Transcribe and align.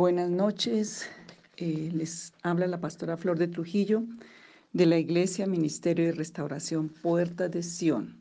Buenas 0.00 0.30
noches, 0.30 1.06
eh, 1.58 1.90
les 1.92 2.32
habla 2.42 2.66
la 2.66 2.80
pastora 2.80 3.18
Flor 3.18 3.38
de 3.38 3.48
Trujillo 3.48 4.02
de 4.72 4.86
la 4.86 4.96
Iglesia 4.96 5.46
Ministerio 5.46 6.06
de 6.06 6.12
Restauración 6.12 6.88
Puerta 6.88 7.50
de 7.50 7.62
Sión. 7.62 8.18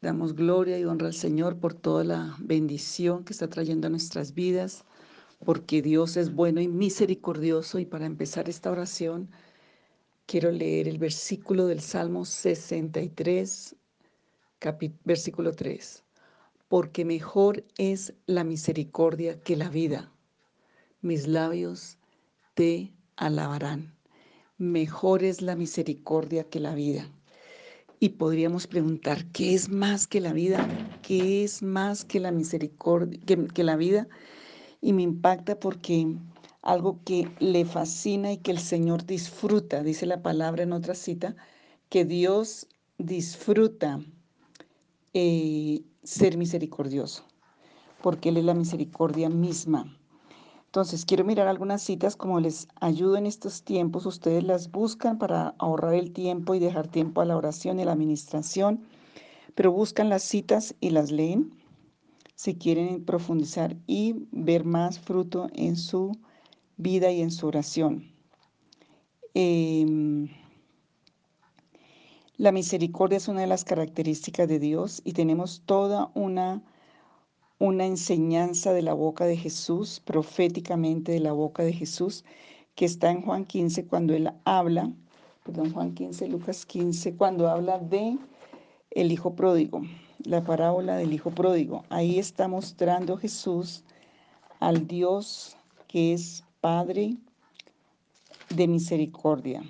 Damos 0.00 0.36
gloria 0.36 0.78
y 0.78 0.84
honra 0.84 1.08
al 1.08 1.14
Señor 1.14 1.58
por 1.58 1.74
toda 1.74 2.04
la 2.04 2.36
bendición 2.38 3.24
que 3.24 3.32
está 3.32 3.48
trayendo 3.48 3.88
a 3.88 3.90
nuestras 3.90 4.34
vidas, 4.34 4.84
porque 5.44 5.82
Dios 5.82 6.16
es 6.16 6.32
bueno 6.32 6.60
y 6.60 6.68
misericordioso. 6.68 7.80
Y 7.80 7.84
para 7.84 8.06
empezar 8.06 8.48
esta 8.48 8.70
oración, 8.70 9.28
quiero 10.26 10.52
leer 10.52 10.86
el 10.86 10.98
versículo 10.98 11.66
del 11.66 11.80
Salmo 11.80 12.24
63, 12.24 13.74
versículo 15.04 15.50
3 15.50 16.04
porque 16.68 17.04
mejor 17.04 17.64
es 17.78 18.12
la 18.26 18.42
misericordia 18.42 19.40
que 19.40 19.56
la 19.56 19.68
vida. 19.68 20.12
Mis 21.02 21.26
labios 21.26 21.98
te 22.54 22.92
alabarán. 23.16 23.94
Mejor 24.56 25.22
es 25.22 25.42
la 25.42 25.54
misericordia 25.54 26.44
que 26.44 26.58
la 26.58 26.74
vida. 26.74 27.10
Y 28.00 28.10
podríamos 28.10 28.66
preguntar, 28.66 29.26
¿qué 29.32 29.54
es 29.54 29.68
más 29.68 30.06
que 30.06 30.20
la 30.20 30.32
vida? 30.32 30.66
¿Qué 31.02 31.44
es 31.44 31.62
más 31.62 32.04
que 32.04 32.18
la 32.18 32.30
misericordia, 32.30 33.20
que, 33.52 33.64
la 33.64 33.76
vida? 33.76 34.08
Y 34.80 34.94
me 34.94 35.02
impacta 35.02 35.60
porque 35.60 36.16
algo 36.62 37.00
que 37.04 37.30
le 37.40 37.66
fascina 37.66 38.32
y 38.32 38.38
que 38.38 38.50
el 38.50 38.58
Señor 38.58 39.04
disfruta, 39.04 39.82
dice 39.82 40.06
la 40.06 40.22
palabra 40.22 40.62
en 40.62 40.72
otra 40.72 40.94
cita, 40.94 41.36
que 41.90 42.06
Dios 42.06 42.68
disfruta 42.96 44.00
eh, 45.12 45.82
ser 46.02 46.38
misericordioso, 46.38 47.24
porque 48.02 48.30
Él 48.30 48.38
es 48.38 48.44
la 48.44 48.54
misericordia 48.54 49.28
misma. 49.28 49.98
Entonces, 50.76 51.06
quiero 51.06 51.24
mirar 51.24 51.48
algunas 51.48 51.80
citas 51.80 52.16
como 52.16 52.38
les 52.38 52.68
ayudo 52.82 53.16
en 53.16 53.24
estos 53.24 53.62
tiempos. 53.62 54.04
Ustedes 54.04 54.44
las 54.44 54.70
buscan 54.70 55.16
para 55.16 55.54
ahorrar 55.56 55.94
el 55.94 56.12
tiempo 56.12 56.54
y 56.54 56.58
dejar 56.58 56.86
tiempo 56.86 57.22
a 57.22 57.24
la 57.24 57.34
oración 57.34 57.78
y 57.78 57.82
a 57.82 57.86
la 57.86 57.92
administración, 57.92 58.86
pero 59.54 59.72
buscan 59.72 60.10
las 60.10 60.22
citas 60.22 60.74
y 60.78 60.90
las 60.90 61.10
leen 61.10 61.50
si 62.34 62.56
quieren 62.56 63.06
profundizar 63.06 63.74
y 63.86 64.26
ver 64.32 64.66
más 64.66 64.98
fruto 64.98 65.48
en 65.54 65.76
su 65.76 66.12
vida 66.76 67.10
y 67.10 67.22
en 67.22 67.30
su 67.30 67.46
oración. 67.46 68.12
Em, 69.32 70.28
la 72.36 72.52
misericordia 72.52 73.16
es 73.16 73.28
una 73.28 73.40
de 73.40 73.46
las 73.46 73.64
características 73.64 74.46
de 74.46 74.58
Dios 74.58 75.00
y 75.06 75.14
tenemos 75.14 75.62
toda 75.64 76.10
una, 76.12 76.62
una 77.58 77.86
enseñanza 77.86 78.72
de 78.72 78.82
la 78.82 78.92
boca 78.92 79.24
de 79.24 79.36
Jesús, 79.36 80.00
proféticamente 80.04 81.12
de 81.12 81.20
la 81.20 81.32
boca 81.32 81.62
de 81.62 81.72
Jesús, 81.72 82.24
que 82.74 82.84
está 82.84 83.10
en 83.10 83.22
Juan 83.22 83.44
15 83.44 83.86
cuando 83.86 84.14
él 84.14 84.30
habla, 84.44 84.92
perdón, 85.44 85.72
Juan 85.72 85.94
15, 85.94 86.28
Lucas 86.28 86.66
15, 86.66 87.16
cuando 87.16 87.48
habla 87.48 87.78
de 87.78 88.18
el 88.90 89.12
hijo 89.12 89.34
pródigo, 89.34 89.82
la 90.24 90.44
parábola 90.44 90.96
del 90.96 91.12
hijo 91.12 91.30
pródigo. 91.30 91.84
Ahí 91.88 92.18
está 92.18 92.48
mostrando 92.48 93.16
Jesús 93.16 93.84
al 94.60 94.86
Dios 94.86 95.56
que 95.88 96.12
es 96.12 96.44
Padre 96.60 97.16
de 98.54 98.68
misericordia. 98.68 99.62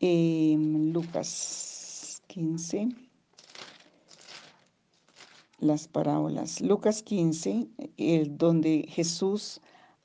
Lucas 0.00 2.22
15, 2.26 2.88
las 5.58 5.88
parábolas. 5.88 6.60
Lucas 6.60 7.02
15, 7.02 7.68
el, 7.96 8.36
donde 8.38 8.86
Jesús 8.88 9.60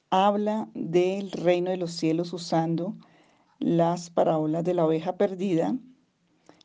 habla 0.10 0.70
del 0.74 1.32
reino 1.32 1.72
de 1.72 1.78
los 1.78 1.92
cielos 1.92 2.34
usando 2.34 2.96
las 3.60 4.10
parábolas 4.10 4.64
de 4.64 4.74
la 4.74 4.86
oveja 4.86 5.18
perdida, 5.18 5.78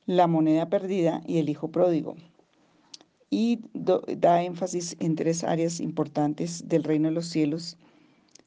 la 0.07 0.27
moneda 0.27 0.69
perdida 0.69 1.23
y 1.27 1.39
el 1.39 1.49
hijo 1.49 1.71
pródigo. 1.71 2.17
Y 3.31 3.61
da 3.75 4.43
énfasis 4.43 4.97
en 5.01 5.15
tres 5.15 5.45
áreas 5.45 5.81
importantes 5.81 6.67
del 6.67 6.85
reino 6.85 7.09
de 7.09 7.15
los 7.15 7.27
cielos 7.27 7.77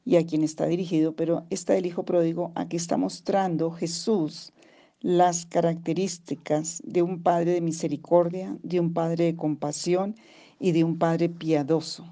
y 0.03 0.15
a 0.15 0.25
quien 0.25 0.43
está 0.43 0.65
dirigido, 0.65 1.15
pero 1.15 1.45
esta 1.51 1.73
del 1.73 1.85
hijo 1.85 2.03
pródigo, 2.03 2.51
aquí 2.55 2.77
está 2.77 2.97
mostrando 2.97 3.71
Jesús 3.71 4.51
las 5.01 5.47
características 5.47 6.81
de 6.85 7.01
un 7.01 7.21
Padre 7.23 7.53
de 7.53 7.61
misericordia, 7.61 8.55
de 8.61 8.79
un 8.79 8.93
Padre 8.93 9.25
de 9.25 9.35
compasión 9.35 10.15
y 10.59 10.71
de 10.71 10.83
un 10.83 10.97
Padre 10.97 11.29
piadoso. 11.29 12.05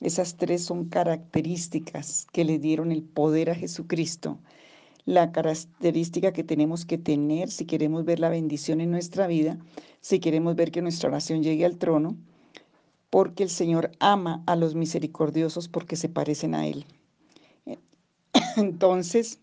Esas 0.00 0.36
tres 0.36 0.62
son 0.64 0.84
características 0.84 2.26
que 2.32 2.44
le 2.44 2.58
dieron 2.60 2.92
el 2.92 3.02
poder 3.02 3.50
a 3.50 3.56
Jesucristo. 3.56 4.38
La 5.04 5.32
característica 5.32 6.32
que 6.32 6.44
tenemos 6.44 6.84
que 6.84 6.98
tener 6.98 7.50
si 7.50 7.64
queremos 7.64 8.04
ver 8.04 8.20
la 8.20 8.28
bendición 8.28 8.80
en 8.80 8.92
nuestra 8.92 9.26
vida, 9.26 9.58
si 10.00 10.20
queremos 10.20 10.54
ver 10.54 10.70
que 10.70 10.82
nuestra 10.82 11.08
oración 11.08 11.42
llegue 11.42 11.64
al 11.64 11.78
trono, 11.78 12.16
porque 13.10 13.42
el 13.42 13.50
Señor 13.50 13.90
ama 13.98 14.44
a 14.46 14.54
los 14.54 14.76
misericordiosos 14.76 15.66
porque 15.68 15.96
se 15.96 16.08
parecen 16.08 16.54
a 16.54 16.68
Él. 16.68 16.84
Entonces, 18.56 19.40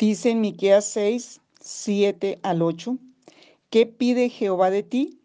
Dice 0.00 0.30
en 0.30 0.40
Miqueas 0.40 0.86
6, 0.86 1.42
7 1.60 2.40
al 2.42 2.62
8, 2.62 2.96
¿qué 3.68 3.84
pide 3.84 4.30
Jehová 4.30 4.70
de 4.70 4.82
ti? 4.82 5.20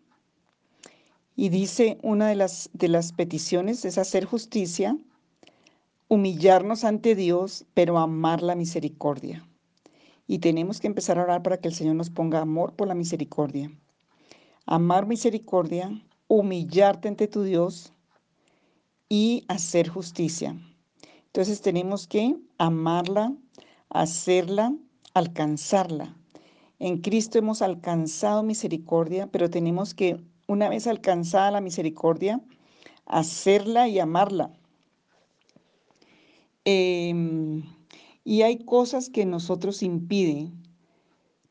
Y 1.38 1.47
dice 1.47 1.97
una 2.03 2.28
de 2.28 2.36
las, 2.36 2.69
de 2.74 2.90
las 2.90 3.14
peticiones 3.14 3.85
es 3.85 3.97
hacer 3.97 4.25
justicia, 4.25 4.97
humillarnos 6.09 6.84
ante 6.84 7.16
Dios, 7.16 7.64
pero 7.74 8.00
amar 8.00 8.44
la 8.44 8.56
misericordia. 8.56 9.47
Y 10.28 10.40
tenemos 10.40 10.81
que 10.81 10.88
empezar 10.88 11.19
a 11.19 11.24
orar 11.24 11.41
para 11.41 11.56
que 11.56 11.69
el 11.69 11.74
Señor 11.74 11.96
nos 11.96 12.09
ponga 12.09 12.41
amor 12.41 12.74
por 12.74 12.90
la 12.90 12.96
misericordia. 12.96 13.72
Amar 14.66 15.06
misericordia, 15.06 15.90
humillarte 16.28 17.08
ante 17.08 17.30
tu 17.30 17.44
Dios 17.44 17.94
y 19.08 19.46
hacer 19.47 19.88
justicia. 19.88 20.53
Entonces 21.28 21.62
tenemos 21.62 22.08
que 22.08 22.35
amarla, 22.58 23.34
hacerla, 23.90 24.75
alcanzarla. 25.13 26.16
En 26.79 27.01
Cristo 27.01 27.38
hemos 27.38 27.62
alcanzado 27.62 28.44
misericordia, 28.44 29.28
pero 29.28 29.50
tenemos 29.50 29.94
que, 29.94 30.22
una 30.47 30.69
vez 30.69 30.88
alcanzada 30.88 31.51
la 31.51 31.62
misericordia, 31.62 32.41
hacerla 33.06 33.88
y 33.88 34.00
amarla. 34.00 34.51
Em, 36.66 37.63
y 38.23 38.41
hay 38.41 38.57
cosas 38.66 39.09
que 39.09 39.25
nosotros 39.25 39.84
impiden 39.84 40.53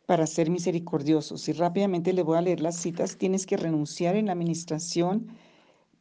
para 0.07 0.27
ser 0.27 0.51
misericordiosos. 0.51 1.49
Y 1.49 1.53
rápidamente 1.53 2.13
le 2.13 2.23
voy 2.23 2.37
a 2.37 2.43
leer 2.43 2.61
las 2.61 2.77
citas. 2.77 3.17
Tienes 3.17 3.47
que 3.47 3.57
renunciar 3.57 4.17
en 4.17 4.27
la 4.27 4.33
administración, 4.33 5.29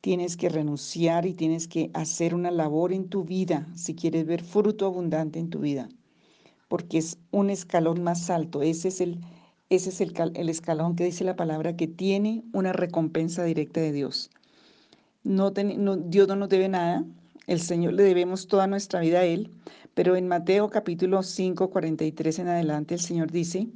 tienes 0.01 0.35
que 0.35 0.50
renunciar 0.50 1.25
y 1.25 1.33
tienes 1.33 1.69
que 1.69 1.89
hacer 1.94 2.35
una 2.35 2.51
labor 2.51 2.91
en 2.91 3.07
tu 3.07 3.23
vida 3.23 3.67
si 3.75 3.95
quieres 3.95 4.25
ver 4.25 4.44
fruto 4.44 4.85
abundante 4.85 5.39
en 5.39 5.50
tu 5.50 5.59
vida 5.59 5.88
porque 6.73 6.97
es 6.97 7.19
un 7.29 7.51
escalón 7.51 8.01
más 8.01 8.31
alto. 8.31 8.63
Ese 8.63 8.88
es 8.88 9.00
el, 9.00 9.19
ese 9.69 9.89
es 9.89 10.01
el, 10.01 10.50
escalón 10.50 10.95
que 10.95 11.03
dice 11.03 11.23
la 11.23 11.35
palabra 11.35 11.75
que 11.75 11.85
tiene 11.85 12.44
una 12.51 12.73
recompensa 12.73 13.44
directa 13.44 13.79
de 13.79 13.91
Dios. 13.91 14.31
No, 15.23 15.51
Dios 15.51 16.28
no 16.28 16.35
nos 16.35 16.50
debe 16.50 16.69
nada, 16.69 17.06
el 17.45 17.62
Señor 17.62 17.94
le 17.94 18.01
debemos 18.01 18.47
toda 18.47 18.66
nuestra 18.66 19.01
vida 19.01 19.19
a 19.19 19.23
Él, 19.23 19.51
pero 19.94 20.16
en 20.16 20.28
Mateo 20.28 20.72
capítulo 20.72 21.22
5, 21.22 21.69
43 21.69 22.39
en 22.39 22.47
adelante 22.47 22.95
el 22.95 23.01
Señor 23.01 23.29
dice 23.29 23.67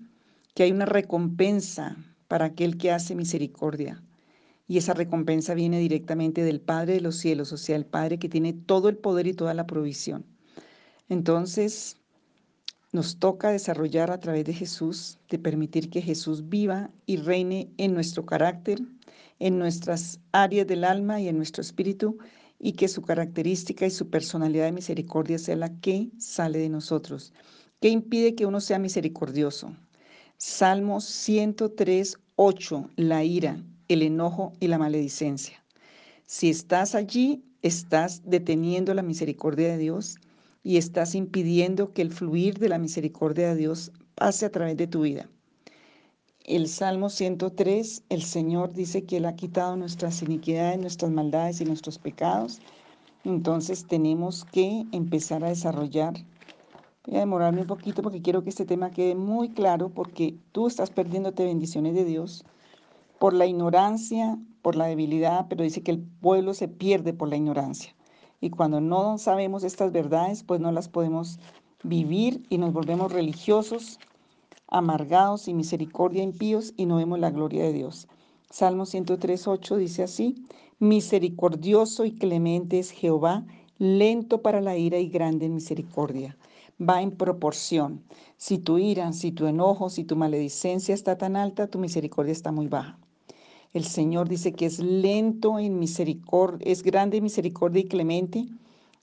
que 0.55 0.63
hay 0.63 0.71
una 0.71 0.87
recompensa 0.87 1.97
para 2.27 2.45
aquel 2.45 2.79
que 2.79 2.91
hace 2.91 3.13
misericordia. 3.13 4.01
Y 4.67 4.79
esa 4.79 4.95
recompensa 4.95 5.53
viene 5.53 5.77
directamente 5.77 6.43
del 6.43 6.61
Padre 6.61 6.93
de 6.93 7.01
los 7.01 7.17
cielos, 7.17 7.53
o 7.53 7.57
sea, 7.57 7.75
el 7.75 7.85
Padre 7.85 8.17
que 8.17 8.27
tiene 8.27 8.53
todo 8.53 8.89
el 8.89 8.97
poder 8.97 9.27
y 9.27 9.35
toda 9.35 9.53
la 9.53 9.67
provisión. 9.67 10.25
Entonces, 11.09 11.97
nos 12.97 13.19
toca 13.19 13.51
desarrollar 13.51 14.09
a 14.09 14.19
través 14.19 14.43
de 14.45 14.55
Jesús, 14.55 15.19
de 15.29 15.37
permitir 15.37 15.91
que 15.91 16.01
Jesús 16.01 16.49
viva 16.49 16.89
y 17.05 17.17
reine 17.17 17.69
en 17.77 17.93
nuestro 17.93 18.25
carácter, 18.25 18.81
en 19.37 19.59
nuestras 19.59 20.19
áreas 20.31 20.65
del 20.65 20.83
alma 20.83 21.21
y 21.21 21.27
en 21.27 21.37
nuestro 21.37 21.61
espíritu, 21.61 22.17
y 22.57 22.71
que 22.71 22.87
su 22.87 23.03
característica 23.03 23.85
y 23.85 23.91
su 23.91 24.09
personalidad 24.09 24.65
de 24.65 24.71
misericordia 24.71 25.37
sea 25.37 25.55
la 25.57 25.79
que 25.79 26.09
sale 26.17 26.57
de 26.57 26.69
nosotros. 26.69 27.33
¿Qué 27.81 27.89
impide 27.89 28.33
que 28.33 28.47
uno 28.47 28.59
sea 28.61 28.79
misericordioso? 28.79 29.75
Salmo 30.37 30.99
103, 30.99 32.17
8, 32.35 32.89
la 32.95 33.23
ira, 33.23 33.63
el 33.89 34.01
enojo 34.01 34.53
y 34.59 34.69
la 34.69 34.79
maledicencia. 34.79 35.63
Si 36.25 36.49
estás 36.49 36.95
allí, 36.95 37.43
estás 37.61 38.23
deteniendo 38.25 38.95
la 38.95 39.03
misericordia 39.03 39.67
de 39.67 39.77
Dios 39.77 40.17
y 40.67 40.75
estás 40.75 41.15
impidiendo 41.15 41.93
que 41.93 42.01
el 42.01 42.11
fluir 42.11 42.59
de 42.59 42.67
la 42.67 42.77
misericordia 42.77 43.47
de 43.47 43.55
Dios 43.55 43.93
pase 44.15 44.45
a 44.45 44.51
través 44.51 44.75
de 44.75 44.85
tu 44.85 45.03
vida. 45.03 45.29
El 46.43 46.67
Salmo 46.67 47.09
103, 47.09 48.03
el 48.09 48.21
Señor 48.21 48.73
dice 48.73 49.05
que 49.05 49.15
Él 49.15 49.27
ha 49.27 49.37
quitado 49.37 49.77
nuestras 49.77 50.21
iniquidades, 50.21 50.77
nuestras 50.77 51.09
maldades 51.09 51.61
y 51.61 51.65
nuestros 51.65 51.97
pecados 51.97 52.59
Entonces 53.23 53.87
tenemos 53.87 54.43
que 54.43 54.83
empezar 54.91 55.45
a 55.45 55.49
desarrollar. 55.49 56.15
Voy 57.05 57.15
a 57.15 57.19
demorarme 57.21 57.61
un 57.61 57.67
poquito 57.67 58.01
porque 58.01 58.21
quiero 58.21 58.43
que 58.43 58.49
este 58.49 58.65
tema 58.65 58.91
quede 58.91 59.15
muy 59.15 59.51
claro 59.51 59.87
porque 59.87 60.35
tú 60.51 60.67
estás 60.67 60.89
perdiéndote 60.89 61.45
bendiciones 61.45 61.95
de 61.95 62.03
Dios 62.03 62.43
por 63.19 63.33
la 63.33 63.45
ignorancia, 63.45 64.37
por 64.61 64.75
la 64.75 64.87
debilidad, 64.87 65.45
pero 65.47 65.63
dice 65.63 65.81
que 65.81 65.91
el 65.91 66.01
pueblo 66.01 66.53
se 66.53 66.67
pierde 66.67 67.13
por 67.13 67.29
la 67.29 67.37
ignorancia. 67.37 67.96
Y 68.39 68.49
cuando 68.49 68.81
no 68.81 69.17
sabemos 69.17 69.63
estas 69.63 69.91
verdades, 69.91 70.43
pues 70.43 70.59
no 70.59 70.71
las 70.71 70.89
podemos 70.89 71.39
vivir 71.83 72.45
y 72.49 72.57
nos 72.57 72.73
volvemos 72.73 73.11
religiosos, 73.11 73.99
amargados 74.67 75.47
y 75.47 75.53
misericordia 75.53 76.23
impíos 76.23 76.73
y 76.77 76.85
no 76.85 76.97
vemos 76.97 77.19
la 77.19 77.31
gloria 77.31 77.63
de 77.63 77.73
Dios. 77.73 78.07
Salmo 78.49 78.85
103.8 78.85 79.77
dice 79.77 80.03
así, 80.03 80.35
misericordioso 80.79 82.05
y 82.05 82.11
clemente 82.11 82.79
es 82.79 82.91
Jehová, 82.91 83.45
lento 83.77 84.41
para 84.41 84.61
la 84.61 84.77
ira 84.77 84.99
y 84.99 85.09
grande 85.09 85.45
en 85.45 85.55
misericordia. 85.55 86.37
Va 86.79 87.01
en 87.01 87.11
proporción. 87.11 88.03
Si 88.37 88.59
tu 88.59 88.77
ira, 88.77 89.11
si 89.13 89.31
tu 89.31 89.47
enojo, 89.47 89.89
si 89.89 90.03
tu 90.03 90.15
maledicencia 90.15 90.93
está 90.93 91.17
tan 91.17 91.35
alta, 91.35 91.67
tu 91.67 91.79
misericordia 91.79 92.31
está 92.31 92.51
muy 92.51 92.67
baja. 92.67 92.99
El 93.77 93.85
Señor 93.85 94.27
dice 94.27 94.53
que 94.53 94.65
es 94.65 94.79
lento 94.79 95.59
en 95.59 95.77
misericordia, 95.77 96.67
es 96.67 96.81
grande 96.81 97.17
en 97.17 97.23
misericordia 97.23 97.81
y 97.81 97.87
clemente 97.87 98.47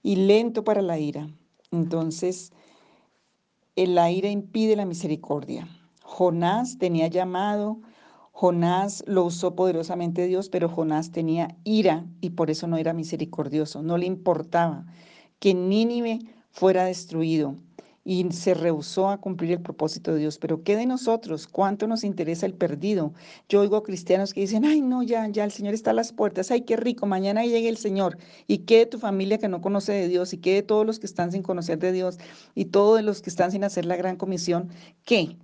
y 0.02 0.16
lento 0.16 0.64
para 0.64 0.82
la 0.82 0.98
ira. 0.98 1.28
Entonces, 1.70 2.52
la 3.76 4.10
ira 4.10 4.30
impide 4.30 4.74
la 4.74 4.84
misericordia. 4.84 5.68
Jonás 6.02 6.76
tenía 6.78 7.06
llamado, 7.06 7.82
Jonás 8.32 9.04
lo 9.06 9.22
usó 9.22 9.54
poderosamente 9.54 10.26
Dios, 10.26 10.48
pero 10.48 10.68
Jonás 10.68 11.12
tenía 11.12 11.56
ira 11.62 12.04
y 12.20 12.30
por 12.30 12.50
eso 12.50 12.66
no 12.66 12.76
era 12.76 12.92
misericordioso. 12.92 13.80
No 13.80 13.96
le 13.96 14.06
importaba 14.06 14.86
que 15.38 15.54
Nínive 15.54 16.18
fuera 16.50 16.84
destruido 16.84 17.54
y 18.04 18.30
se 18.32 18.52
rehusó 18.52 19.08
a 19.08 19.18
cumplir 19.18 19.52
el 19.52 19.60
propósito 19.62 20.12
de 20.12 20.20
Dios. 20.20 20.38
Pero 20.38 20.62
¿qué 20.62 20.76
de 20.76 20.86
nosotros? 20.86 21.46
¿Cuánto 21.46 21.86
nos 21.86 22.04
interesa 22.04 22.44
el 22.46 22.54
perdido? 22.54 23.14
Yo 23.48 23.60
oigo 23.60 23.82
cristianos 23.82 24.34
que 24.34 24.42
dicen, 24.42 24.64
ay, 24.64 24.82
no, 24.82 25.02
ya, 25.02 25.26
ya, 25.28 25.44
el 25.44 25.52
Señor 25.52 25.74
está 25.74 25.90
a 25.90 25.94
las 25.94 26.12
puertas, 26.12 26.50
ay, 26.50 26.62
qué 26.62 26.76
rico, 26.76 27.06
mañana 27.06 27.44
llegue 27.44 27.68
el 27.68 27.78
Señor. 27.78 28.18
¿Y 28.46 28.58
qué 28.58 28.78
de 28.80 28.86
tu 28.86 28.98
familia 28.98 29.38
que 29.38 29.48
no 29.48 29.62
conoce 29.62 29.92
de 29.92 30.08
Dios? 30.08 30.32
¿Y 30.34 30.38
qué 30.38 30.54
de 30.54 30.62
todos 30.62 30.84
los 30.86 30.98
que 30.98 31.06
están 31.06 31.32
sin 31.32 31.42
conocer 31.42 31.78
de 31.78 31.92
Dios? 31.92 32.18
¿Y 32.54 32.66
todos 32.66 33.02
los 33.02 33.22
que 33.22 33.30
están 33.30 33.50
sin 33.50 33.64
hacer 33.64 33.86
la 33.86 33.96
gran 33.96 34.16
comisión? 34.16 34.68
¿Qué? 35.04 35.38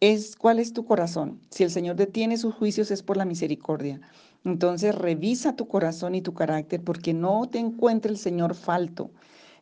Es, 0.00 0.36
¿Cuál 0.36 0.58
es 0.58 0.74
tu 0.74 0.84
corazón? 0.84 1.40
Si 1.50 1.64
el 1.64 1.70
Señor 1.70 1.96
detiene 1.96 2.36
sus 2.36 2.54
juicios 2.54 2.90
es 2.90 3.02
por 3.02 3.16
la 3.16 3.24
misericordia. 3.24 4.00
Entonces 4.44 4.94
revisa 4.94 5.56
tu 5.56 5.66
corazón 5.66 6.14
y 6.14 6.22
tu 6.22 6.34
carácter 6.34 6.82
porque 6.84 7.14
no 7.14 7.48
te 7.48 7.58
encuentre 7.58 8.12
el 8.12 8.18
Señor 8.18 8.54
falto. 8.54 9.10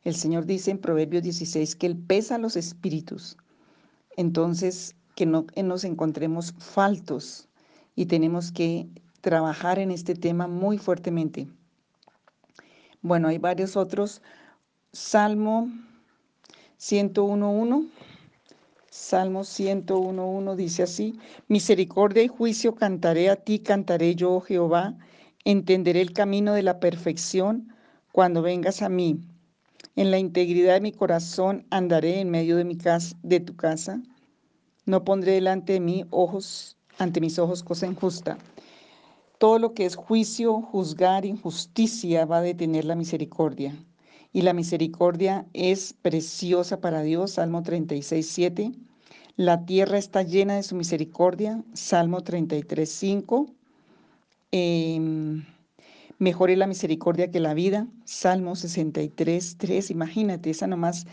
El 0.04 0.14
Señor 0.14 0.44
dice 0.44 0.70
en 0.70 0.78
Proverbios 0.78 1.22
16 1.22 1.76
que 1.76 1.86
Él 1.86 1.96
pesa 1.96 2.36
los 2.38 2.56
espíritus. 2.56 3.38
Entonces, 4.16 4.94
que 5.14 5.26
no 5.26 5.46
nos 5.56 5.84
encontremos 5.84 6.54
faltos 6.58 7.48
y 7.96 8.06
tenemos 8.06 8.52
que 8.52 8.88
trabajar 9.22 9.78
en 9.78 9.90
este 9.90 10.14
tema 10.14 10.46
muy 10.46 10.76
fuertemente. 10.76 11.48
Bueno, 13.00 13.28
hay 13.28 13.38
varios 13.38 13.76
otros. 13.76 14.20
Salmo 14.92 15.70
101.1. 16.78 17.88
Salmo 18.90 19.40
101.1 19.40 20.54
dice 20.54 20.82
así, 20.84 21.18
misericordia 21.48 22.22
y 22.22 22.28
juicio 22.28 22.74
cantaré 22.74 23.28
a 23.28 23.36
ti, 23.36 23.58
cantaré 23.58 24.14
yo, 24.14 24.34
oh 24.34 24.40
Jehová, 24.40 24.96
entenderé 25.44 26.00
el 26.00 26.12
camino 26.12 26.52
de 26.52 26.62
la 26.62 26.78
perfección 26.78 27.74
cuando 28.12 28.40
vengas 28.40 28.82
a 28.82 28.88
mí. 28.88 29.20
En 29.96 30.10
la 30.10 30.18
integridad 30.18 30.74
de 30.74 30.80
mi 30.80 30.92
corazón 30.92 31.66
andaré 31.70 32.20
en 32.20 32.30
medio 32.30 32.56
de, 32.56 32.64
mi 32.64 32.76
de 33.22 33.40
tu 33.40 33.54
casa. 33.54 34.02
No 34.86 35.04
pondré 35.04 35.32
delante 35.32 35.74
de 35.74 35.80
mí 35.80 36.04
ojos, 36.10 36.76
ante 36.98 37.20
mis 37.20 37.38
ojos 37.38 37.62
cosa 37.62 37.86
injusta. 37.86 38.38
Todo 39.38 39.58
lo 39.58 39.72
que 39.72 39.86
es 39.86 39.94
juicio, 39.94 40.60
juzgar, 40.62 41.24
injusticia 41.24 42.26
va 42.26 42.38
a 42.38 42.42
detener 42.42 42.84
la 42.84 42.96
misericordia. 42.96 43.76
Y 44.32 44.42
la 44.42 44.52
misericordia 44.52 45.46
es 45.52 45.92
preciosa 45.92 46.80
para 46.80 47.02
Dios, 47.02 47.32
Salmo 47.32 47.62
36, 47.62 48.28
7. 48.28 48.72
La 49.36 49.64
tierra 49.64 49.98
está 49.98 50.22
llena 50.22 50.56
de 50.56 50.64
su 50.64 50.74
misericordia, 50.74 51.62
Salmo 51.72 52.22
33, 52.22 52.88
5. 52.90 53.46
Mejor 56.18 56.50
es 56.50 56.58
la 56.58 56.68
misericordia 56.68 57.30
que 57.30 57.40
la 57.40 57.54
vida. 57.54 57.88
Salmo 58.04 58.54
63, 58.54 59.56
3. 59.58 59.90
Imagínate, 59.90 60.50
esa 60.50 60.66
nomás. 60.66 61.06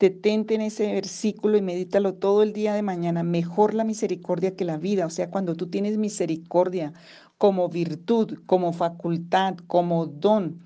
Detente 0.00 0.54
en 0.54 0.62
ese 0.62 0.92
versículo 0.92 1.58
y 1.58 1.62
medítalo 1.62 2.14
todo 2.14 2.42
el 2.42 2.52
día 2.52 2.74
de 2.74 2.82
mañana. 2.82 3.22
Mejor 3.22 3.74
la 3.74 3.84
misericordia 3.84 4.56
que 4.56 4.64
la 4.64 4.78
vida. 4.78 5.06
O 5.06 5.10
sea, 5.10 5.30
cuando 5.30 5.54
tú 5.54 5.68
tienes 5.68 5.98
misericordia 5.98 6.94
como 7.38 7.68
virtud, 7.68 8.38
como 8.46 8.72
facultad, 8.72 9.56
como 9.66 10.06
don, 10.06 10.58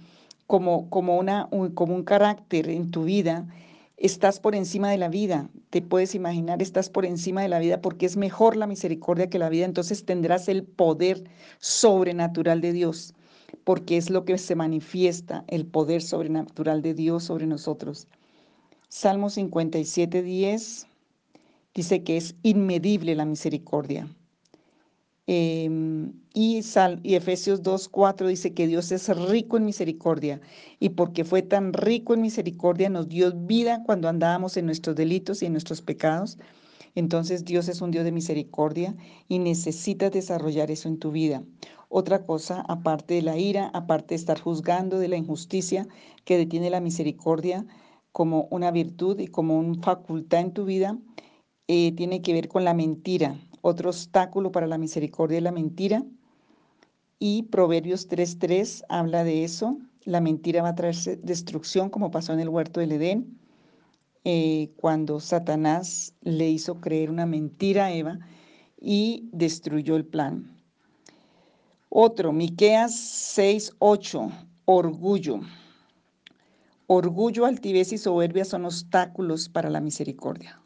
como, 0.46 0.88
como, 0.88 1.19
una, 1.19 1.48
como 1.75 1.94
un 1.94 2.04
carácter 2.04 2.70
en 2.70 2.90
tu 2.90 3.04
vida, 3.04 3.46
estás 3.96 4.40
por 4.40 4.54
encima 4.54 4.90
de 4.90 4.98
la 4.98 5.08
vida. 5.08 5.50
Te 5.70 5.82
puedes 5.82 6.14
imaginar, 6.14 6.62
estás 6.62 6.88
por 6.88 7.04
encima 7.04 7.42
de 7.42 7.48
la 7.48 7.58
vida 7.58 7.81
porque 7.82 8.06
es 8.06 8.16
mejor 8.16 8.56
la 8.56 8.66
misericordia 8.66 9.28
que 9.28 9.38
la 9.38 9.50
vida. 9.50 9.66
Entonces 9.66 10.06
tendrás 10.06 10.48
el 10.48 10.62
poder 10.62 11.25
sobrenatural 11.58 12.60
de 12.60 12.72
Dios 12.72 13.14
porque 13.64 13.96
es 13.96 14.11
lo 14.11 14.25
que 14.25 14.38
se 14.38 14.55
manifiesta, 14.55 15.44
el 15.49 15.66
poder 15.66 16.02
sobrenatural 16.02 16.82
de 16.82 16.94
Dios 16.94 17.25
sobre 17.25 17.46
nosotros. 17.46 18.06
Salmo 18.88 19.31
57, 19.31 20.22
10 20.22 20.87
dice 21.75 22.05
que 22.05 22.16
es 22.16 22.37
inmedible 22.43 23.14
la 23.14 23.25
misericordia. 23.25 24.08
Em, 25.26 26.12
y, 26.34 26.61
y 27.02 27.14
Efesios 27.14 27.62
2, 27.62 27.88
4 27.88 28.28
dice 28.28 28.52
que 28.52 28.66
Dios 28.66 28.93
es 28.93 29.08
rico 29.28 29.56
en 29.56 29.64
misericordia 29.64 30.40
y 30.78 30.90
porque 30.90 31.25
fue 31.25 31.40
tan 31.40 31.72
rico 31.72 32.12
en 32.12 32.20
misericordia 32.20 32.90
nos 32.90 33.08
dio 33.08 33.32
vida 33.32 33.82
cuando 33.87 34.08
andábamos 34.08 34.58
en 34.58 34.67
nuestros 34.67 34.94
delitos 34.94 35.43
y 35.43 35.46
en 35.46 35.52
nuestros 35.52 35.81
pecados. 35.81 36.38
Entonces 36.94 37.44
Dios 37.44 37.69
es 37.69 37.81
un 37.81 37.91
Dios 37.91 38.05
de 38.05 38.12
misericordia 38.12 38.94
y 39.29 39.38
necesitas 39.38 40.12
desarrollar 40.12 40.70
eso 40.70 40.88
en 40.88 40.99
tu 40.99 41.11
vida 41.11 41.43
otra 41.96 42.26
cosa, 42.26 42.64
aparte 42.67 43.15
de 43.15 43.22
la 43.22 43.39
ira, 43.39 43.70
aparte 43.72 44.15
de 44.15 44.17
estar 44.17 44.41
juzgando 44.41 44.98
de 44.98 45.06
la 45.06 45.17
injusticia 45.17 45.86
que 46.24 46.36
detiene 46.36 46.69
la 46.69 46.81
misericordia 46.81 47.65
como 48.10 48.48
una 48.51 48.72
virtud 48.72 49.20
y 49.20 49.29
como 49.29 49.56
una 49.56 49.81
facultad 49.81 50.41
en 50.41 50.53
tu 50.53 50.65
vida, 50.65 50.98
eh, 51.69 51.93
tiene 51.93 52.20
que 52.20 52.32
ver 52.32 52.48
con 52.48 52.65
la 52.65 52.74
mentira. 52.74 53.39
Otro 53.60 53.91
obstáculo 53.91 54.51
para 54.51 54.67
la 54.67 54.77
misericordia 54.77 55.39
es 55.39 55.44
la 55.44 55.53
mentira. 55.53 56.05
Y 57.20 57.44
Proverbios 57.44 58.08
3.3 58.08 58.84
habla 58.89 59.22
de 59.22 59.44
eso. 59.44 59.79
La 60.03 60.20
mentira 60.20 60.63
va 60.63 60.70
a 60.70 60.74
traer 60.74 60.96
destrucción 61.22 61.91
como 61.91 62.10
pasó 62.10 62.32
en 62.32 62.41
el 62.41 62.48
huerto 62.48 62.81
del 62.81 62.91
Edén, 62.91 63.39
eh, 64.24 64.72
cuando 64.76 65.20
Satanás 65.20 66.14
le 66.22 66.48
hizo 66.50 66.81
creer 66.81 67.10
una 67.10 67.26
mentira 67.26 67.86
a 67.86 67.93
Eva 67.93 68.19
y 68.81 69.28
destruyó 69.32 69.96
el 69.96 70.06
plan. 70.06 70.56
Otro, 71.90 72.32
Miqueas 72.32 72.93
6:8, 72.94 74.32
orgullo. 74.64 75.40
Orgullo, 76.86 77.46
altivez 77.46 77.93
y 77.93 77.98
soberbia 77.98 78.44
son 78.44 78.64
obstáculos 78.64 79.48
para 79.48 79.70
la 79.70 79.81
misericordia. 79.81 80.60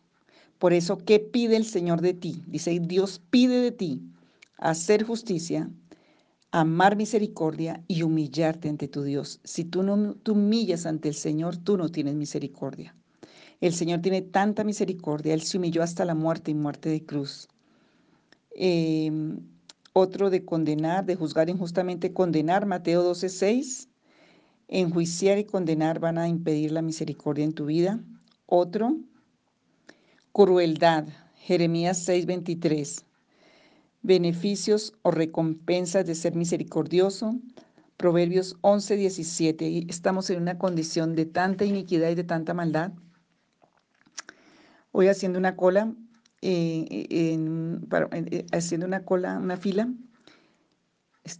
Por 0.58 0.72
eso, 0.72 0.98
¿qué 0.98 1.20
pide 1.20 1.56
el 1.56 1.64
Señor 1.64 2.00
de 2.00 2.14
ti? 2.14 2.42
Dice, 2.46 2.80
Dios 2.80 3.20
pide 3.30 3.60
de 3.60 3.70
ti 3.70 4.02
hacer 4.56 5.04
justicia, 5.04 5.70
amar 6.50 6.96
misericordia 6.96 7.84
y 7.86 8.02
humillarte 8.02 8.68
ante 8.68 8.88
tu 8.88 9.02
Dios. 9.02 9.40
Si 9.44 9.64
tú 9.64 9.82
no 9.82 10.14
te 10.14 10.32
humillas 10.32 10.86
ante 10.86 11.08
el 11.08 11.14
Señor, 11.14 11.56
tú 11.56 11.76
no 11.76 11.90
tienes 11.90 12.14
misericordia. 12.14 12.97
El 13.60 13.74
Señor 13.74 14.00
tiene 14.00 14.22
tanta 14.22 14.64
misericordia, 14.64 15.34
Él 15.34 15.42
se 15.42 15.58
humilló 15.58 15.82
hasta 15.82 16.04
la 16.04 16.14
muerte 16.14 16.50
y 16.50 16.54
muerte 16.54 16.88
de 16.88 17.04
cruz. 17.04 17.48
Eh, 18.54 19.10
otro 19.92 20.30
de 20.30 20.44
condenar, 20.44 21.06
de 21.06 21.16
juzgar 21.16 21.50
injustamente, 21.50 22.12
condenar, 22.12 22.66
Mateo 22.66 23.02
12, 23.02 23.28
6. 23.28 23.88
Enjuiciar 24.68 25.38
y 25.38 25.44
condenar 25.44 25.98
van 25.98 26.18
a 26.18 26.28
impedir 26.28 26.72
la 26.72 26.82
misericordia 26.82 27.44
en 27.44 27.52
tu 27.52 27.66
vida. 27.66 28.00
Otro, 28.46 28.96
crueldad, 30.32 31.08
Jeremías 31.36 31.98
6, 32.04 32.26
23. 32.26 33.04
Beneficios 34.02 34.94
o 35.02 35.10
recompensas 35.10 36.06
de 36.06 36.14
ser 36.14 36.36
misericordioso, 36.36 37.36
Proverbios 37.96 38.56
11, 38.60 38.94
17. 38.94 39.86
Estamos 39.88 40.30
en 40.30 40.42
una 40.42 40.58
condición 40.58 41.16
de 41.16 41.26
tanta 41.26 41.64
iniquidad 41.64 42.10
y 42.10 42.14
de 42.14 42.22
tanta 42.22 42.54
maldad. 42.54 42.92
Voy 44.98 45.06
haciendo 45.06 45.38
una 45.38 45.54
cola 45.54 45.94
eh, 46.42 47.06
eh, 47.08 48.46
haciendo 48.50 48.84
una 48.84 49.04
cola, 49.04 49.38
una 49.38 49.56
fila, 49.56 49.88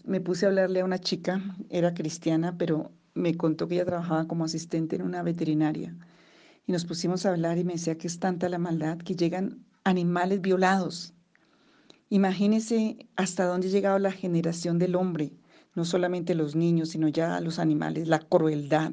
me 0.04 0.20
puse 0.20 0.46
a 0.46 0.50
hablarle 0.50 0.78
a 0.78 0.84
una 0.84 1.00
chica, 1.00 1.42
era 1.68 1.92
cristiana, 1.92 2.56
pero 2.56 2.92
me 3.14 3.36
contó 3.36 3.66
que 3.66 3.74
ella 3.74 3.84
trabajaba 3.84 4.28
como 4.28 4.44
asistente 4.44 4.94
en 4.94 5.02
una 5.02 5.24
veterinaria. 5.24 5.92
Y 6.68 6.70
nos 6.70 6.84
pusimos 6.84 7.26
a 7.26 7.30
hablar 7.30 7.58
y 7.58 7.64
me 7.64 7.72
decía 7.72 7.98
que 7.98 8.06
es 8.06 8.20
tanta 8.20 8.48
la 8.48 8.58
maldad 8.58 8.98
que 8.98 9.16
llegan 9.16 9.64
animales 9.82 10.40
violados. 10.40 11.14
Imagínese 12.10 13.08
hasta 13.16 13.46
dónde 13.46 13.66
ha 13.66 13.70
llegado 13.72 13.98
la 13.98 14.12
generación 14.12 14.78
del 14.78 14.94
hombre, 14.94 15.32
no 15.74 15.84
solamente 15.84 16.36
los 16.36 16.54
niños, 16.54 16.90
sino 16.90 17.08
ya 17.08 17.40
los 17.40 17.58
animales, 17.58 18.06
la 18.06 18.20
crueldad, 18.20 18.92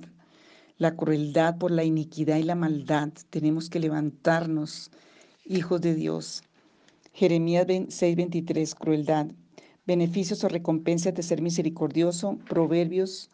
la 0.77 0.96
crueldad 0.96 1.58
por 1.58 1.72
la 1.72 1.84
iniquidad 1.84 2.38
y 2.38 2.44
la 2.44 2.55
maldad. 2.55 3.10
Tenemos 3.29 3.70
que 3.70 3.79
levantarnos, 3.79 4.91
hijos 5.46 5.82
de 5.82 5.96
Dios. 5.96 6.44
Jeremías 7.13 7.65
6:23, 7.67 8.75
crueldad. 8.75 9.27
Beneficios 9.86 10.44
o 10.44 10.50
recompensas 10.50 11.13
de 11.13 11.24
ser 11.24 11.41
misericordioso. 11.41 12.38
Proverbios 12.50 13.29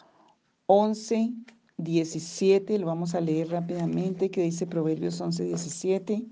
11, 0.67 1.33
17, 1.77 2.77
lo 2.77 2.87
vamos 2.87 3.15
a 3.15 3.21
leer 3.21 3.49
rápidamente, 3.49 4.29
que 4.29 4.43
dice 4.43 4.67
Proverbios 4.67 5.19
11, 5.19 5.45
17. 5.45 6.25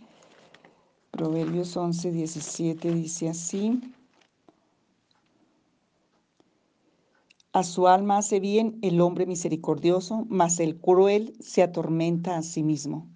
Proverbios 1.11 1.75
11, 1.75 2.11
17 2.11 2.93
dice 2.93 3.29
así. 3.29 3.81
A 7.51 7.63
su 7.63 7.87
alma 7.87 8.19
hace 8.19 8.39
bien 8.39 8.77
el 8.83 9.01
hombre 9.01 9.25
misericordioso, 9.25 10.27
mas 10.29 10.59
el 10.59 10.77
cruel 10.77 11.33
se 11.39 11.63
atormenta 11.63 12.37
a 12.37 12.43
sí 12.43 12.61
mismo. 12.61 13.07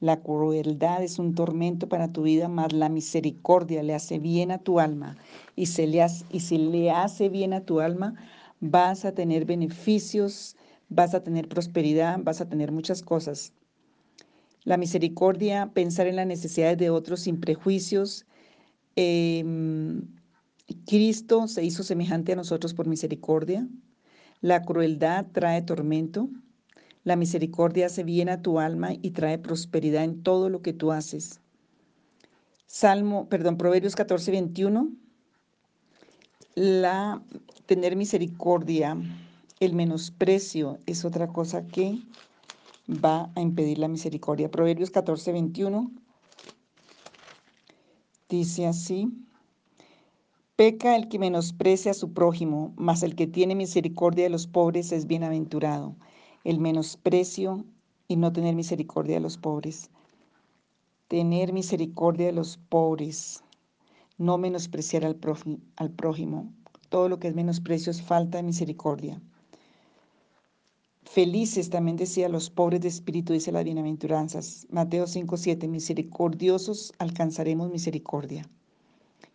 La 0.00 0.22
crueldad 0.22 1.02
es 1.02 1.18
un 1.18 1.34
tormento 1.34 1.86
para 1.86 2.10
tu 2.10 2.22
vida, 2.22 2.48
mas 2.48 2.72
la 2.72 2.88
misericordia 2.88 3.82
le 3.82 3.94
hace 3.94 4.18
bien 4.18 4.52
a 4.52 4.58
tu 4.58 4.80
alma. 4.80 5.18
Y, 5.54 5.66
si 5.66 5.86
le 5.86 6.90
hace 6.90 7.28
bien 7.28 7.52
a 7.52 7.66
tu 7.66 7.80
alma, 7.80 8.14
vas 8.60 9.04
a 9.04 9.12
tener 9.12 9.44
beneficios, 9.44 10.56
vas 10.88 11.12
a 11.14 11.22
tener 11.22 11.46
prosperidad, 11.48 12.20
vas 12.22 12.40
a 12.40 12.48
tener 12.48 12.72
muchas 12.72 13.02
cosas. 13.02 13.52
La 14.64 14.78
misericordia, 14.78 15.72
pensar 15.74 16.06
en 16.06 16.16
las 16.16 16.26
necesidades 16.26 16.78
de 16.78 16.88
otros 16.88 17.20
sin 17.20 17.38
prejuicios. 17.38 18.24
Em, 18.96 20.17
Cristo 20.86 21.48
se 21.48 21.64
hizo 21.64 21.82
semejante 21.82 22.32
a 22.32 22.36
nosotros 22.36 22.74
por 22.74 22.86
misericordia. 22.86 23.66
La 24.40 24.62
crueldad 24.62 25.26
trae 25.32 25.62
tormento. 25.62 26.28
La 27.04 27.16
misericordia 27.16 27.86
hace 27.86 28.04
bien 28.04 28.28
a 28.28 28.42
tu 28.42 28.58
alma 28.58 28.92
y 28.92 29.12
trae 29.12 29.38
prosperidad 29.38 30.04
en 30.04 30.22
todo 30.22 30.50
lo 30.50 30.62
que 30.62 30.72
tú 30.72 30.92
haces. 30.92 31.40
Salmo, 32.66 33.28
perdón, 33.28 33.56
Proverbios 33.56 33.96
14, 33.96 34.30
21. 34.30 34.90
La 36.54 37.22
tener 37.66 37.96
misericordia, 37.96 38.96
el 39.60 39.74
menosprecio 39.74 40.78
es 40.86 41.04
otra 41.04 41.28
cosa 41.28 41.66
que 41.66 41.98
va 42.88 43.30
a 43.34 43.40
impedir 43.40 43.78
la 43.78 43.88
misericordia. 43.88 44.50
Proverbios 44.50 44.90
14, 44.90 45.32
21 45.32 45.90
dice 48.28 48.66
así. 48.66 49.08
Peca 50.58 50.96
el 50.96 51.08
que 51.08 51.20
menosprecia 51.20 51.92
a 51.92 51.94
su 51.94 52.12
prójimo, 52.12 52.72
mas 52.76 53.04
el 53.04 53.14
que 53.14 53.28
tiene 53.28 53.54
misericordia 53.54 54.24
de 54.24 54.30
los 54.30 54.48
pobres 54.48 54.90
es 54.90 55.06
bienaventurado 55.06 55.94
el 56.42 56.58
menosprecio 56.58 57.64
y 58.08 58.16
no 58.16 58.32
tener 58.32 58.56
misericordia 58.56 59.14
de 59.14 59.20
los 59.20 59.38
pobres. 59.38 59.88
Tener 61.06 61.52
misericordia 61.52 62.26
de 62.26 62.32
los 62.32 62.56
pobres, 62.56 63.44
no 64.16 64.36
menospreciar 64.36 65.04
al 65.04 65.14
prójimo. 65.92 66.52
Todo 66.88 67.08
lo 67.08 67.20
que 67.20 67.28
es 67.28 67.36
menosprecio 67.36 67.92
es 67.92 68.02
falta 68.02 68.38
de 68.38 68.42
misericordia. 68.42 69.22
Felices 71.04 71.70
también 71.70 71.96
decía 71.96 72.28
los 72.28 72.50
pobres 72.50 72.80
de 72.80 72.88
espíritu, 72.88 73.32
dice 73.32 73.52
las 73.52 73.62
bienaventuranzas. 73.62 74.66
Mateo 74.70 75.06
5:7, 75.06 75.68
misericordiosos 75.68 76.92
alcanzaremos 76.98 77.70
misericordia. 77.70 78.50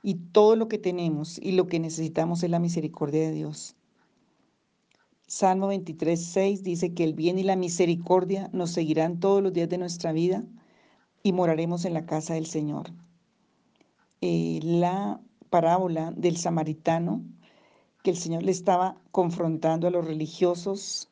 Y 0.04 0.16
todo 0.16 0.56
lo 0.58 0.68
que 0.68 0.78
tenemos 0.78 1.40
y 1.42 1.54
lo 1.54 1.68
que 1.68 1.80
necesitamos 1.80 2.44
es 2.44 2.50
la 2.50 2.60
misericordia 2.60 3.22
de 3.22 3.32
Dios. 3.32 3.76
Salmo 5.28 5.68
23, 5.68 6.22
6 6.22 6.64
dice 6.64 6.94
que 6.94 7.06
el 7.06 7.14
bien 7.14 7.40
y 7.40 7.44
la 7.44 7.56
misericordia 7.56 8.50
nos 8.54 8.72
seguirán 8.72 9.20
todos 9.20 9.42
los 9.42 9.54
días 9.54 9.70
de 9.70 9.78
nuestra 9.80 10.12
vida 10.12 10.44
y 11.24 11.32
moraremos 11.32 11.86
en 11.86 11.94
la 11.94 12.06
casa 12.06 12.34
del 12.34 12.46
Señor. 12.46 12.92
Eh, 14.22 14.60
la 14.62 15.22
parábola 15.50 16.12
del 16.12 16.38
samaritano, 16.38 17.24
que 18.04 18.12
el 18.12 18.18
Señor 18.18 18.44
le 18.44 18.52
estaba 18.52 18.98
confrontando 19.12 19.88
a 19.88 19.92
los 19.92 20.06
religiosos 20.06 21.10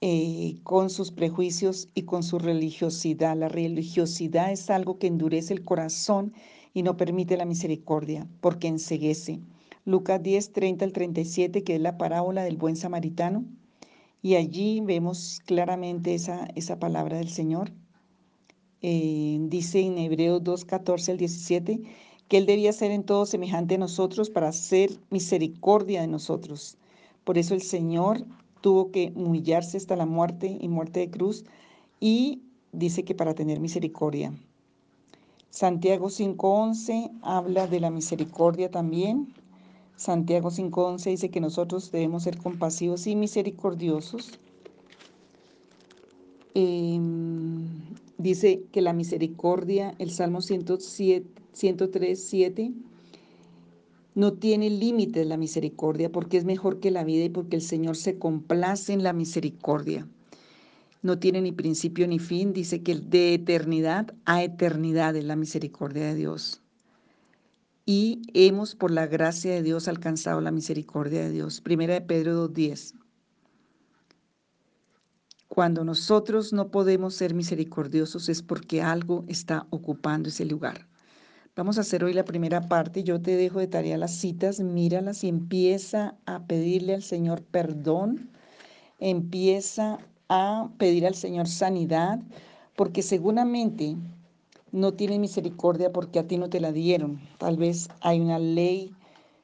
eh, 0.00 0.60
con 0.62 0.90
sus 0.90 1.10
prejuicios 1.10 1.88
y 1.94 2.02
con 2.02 2.22
su 2.22 2.38
religiosidad. 2.38 3.36
La 3.36 3.48
religiosidad 3.48 4.52
es 4.52 4.70
algo 4.70 4.98
que 4.98 5.08
endurece 5.08 5.52
el 5.52 5.64
corazón 5.64 6.32
y 6.78 6.82
no 6.84 6.96
permite 6.96 7.36
la 7.36 7.44
misericordia, 7.44 8.28
porque 8.40 8.68
enseguece. 8.68 9.40
Lucas 9.84 10.22
10, 10.22 10.52
30 10.52 10.84
al 10.84 10.92
37, 10.92 11.64
que 11.64 11.74
es 11.74 11.80
la 11.80 11.98
parábola 11.98 12.44
del 12.44 12.56
buen 12.56 12.76
samaritano. 12.76 13.44
Y 14.22 14.36
allí 14.36 14.80
vemos 14.80 15.40
claramente 15.44 16.14
esa, 16.14 16.46
esa 16.54 16.78
palabra 16.78 17.18
del 17.18 17.30
Señor. 17.30 17.72
Eh, 18.80 19.38
dice 19.40 19.80
en 19.80 19.98
Hebreos 19.98 20.44
2, 20.44 20.64
14 20.66 21.10
al 21.10 21.18
17, 21.18 21.80
que 22.28 22.38
Él 22.38 22.46
debía 22.46 22.72
ser 22.72 22.92
en 22.92 23.02
todo 23.02 23.26
semejante 23.26 23.74
a 23.74 23.78
nosotros 23.78 24.30
para 24.30 24.50
hacer 24.50 25.00
misericordia 25.10 26.02
de 26.02 26.06
nosotros. 26.06 26.78
Por 27.24 27.38
eso 27.38 27.54
el 27.54 27.62
Señor 27.62 28.24
tuvo 28.60 28.92
que 28.92 29.10
humillarse 29.16 29.78
hasta 29.78 29.96
la 29.96 30.06
muerte 30.06 30.58
y 30.60 30.68
muerte 30.68 31.00
de 31.00 31.10
cruz 31.10 31.44
y 31.98 32.42
dice 32.70 33.04
que 33.04 33.16
para 33.16 33.34
tener 33.34 33.58
misericordia. 33.58 34.32
Santiago 35.50 36.08
5.11 36.08 37.10
habla 37.22 37.66
de 37.66 37.80
la 37.80 37.90
misericordia 37.90 38.70
también. 38.70 39.32
Santiago 39.96 40.50
5.11 40.50 41.10
dice 41.10 41.30
que 41.30 41.40
nosotros 41.40 41.90
debemos 41.90 42.22
ser 42.22 42.38
compasivos 42.38 43.06
y 43.06 43.16
misericordiosos. 43.16 44.38
Em, 46.54 47.66
dice 48.18 48.62
que 48.72 48.82
la 48.82 48.92
misericordia, 48.92 49.94
el 49.98 50.10
Salmo 50.10 50.42
103, 50.42 51.24
7, 52.24 52.72
no 54.14 54.32
tiene 54.34 54.70
límites 54.70 55.26
la 55.26 55.36
misericordia 55.36 56.12
porque 56.12 56.36
es 56.36 56.44
mejor 56.44 56.80
que 56.80 56.90
la 56.90 57.04
vida 57.04 57.24
y 57.24 57.30
porque 57.30 57.56
el 57.56 57.62
Señor 57.62 57.96
se 57.96 58.18
complace 58.18 58.92
en 58.92 59.02
la 59.02 59.12
misericordia. 59.12 60.08
No 61.02 61.18
tiene 61.18 61.40
ni 61.40 61.52
principio 61.52 62.06
ni 62.08 62.18
fin, 62.18 62.52
dice 62.52 62.82
que 62.82 62.96
de 62.96 63.34
eternidad 63.34 64.14
a 64.24 64.42
eternidad 64.42 65.14
es 65.16 65.24
la 65.24 65.36
misericordia 65.36 66.06
de 66.06 66.14
Dios 66.14 66.62
y 67.90 68.20
hemos 68.34 68.74
por 68.74 68.90
la 68.90 69.06
gracia 69.06 69.50
de 69.50 69.62
Dios 69.62 69.88
alcanzado 69.88 70.42
la 70.42 70.50
misericordia 70.50 71.22
de 71.22 71.30
Dios. 71.30 71.62
Primera 71.62 71.94
de 71.94 72.02
Pedro 72.02 72.50
2.10. 72.50 72.92
Cuando 75.48 75.84
nosotros 75.84 76.52
no 76.52 76.70
podemos 76.70 77.14
ser 77.14 77.32
misericordiosos 77.32 78.28
es 78.28 78.42
porque 78.42 78.82
algo 78.82 79.24
está 79.26 79.66
ocupando 79.70 80.28
ese 80.28 80.44
lugar. 80.44 80.86
Vamos 81.56 81.78
a 81.78 81.80
hacer 81.80 82.04
hoy 82.04 82.12
la 82.12 82.26
primera 82.26 82.60
parte. 82.68 83.04
Yo 83.04 83.22
te 83.22 83.36
dejo 83.36 83.58
de 83.58 83.68
tarea 83.68 83.96
las 83.96 84.12
citas, 84.12 84.60
míralas 84.60 85.24
y 85.24 85.28
empieza 85.28 86.14
a 86.26 86.44
pedirle 86.44 86.94
al 86.94 87.02
Señor 87.02 87.42
perdón, 87.42 88.30
empieza 88.98 89.98
a 90.28 90.70
pedir 90.78 91.06
al 91.06 91.14
Señor 91.14 91.48
sanidad, 91.48 92.20
porque 92.76 93.02
seguramente 93.02 93.96
no 94.72 94.92
tiene 94.94 95.18
misericordia 95.18 95.92
porque 95.92 96.18
a 96.18 96.26
ti 96.26 96.36
no 96.36 96.50
te 96.50 96.60
la 96.60 96.72
dieron. 96.72 97.20
Tal 97.38 97.56
vez 97.56 97.88
hay 98.00 98.20
una 98.20 98.38
ley 98.38 98.92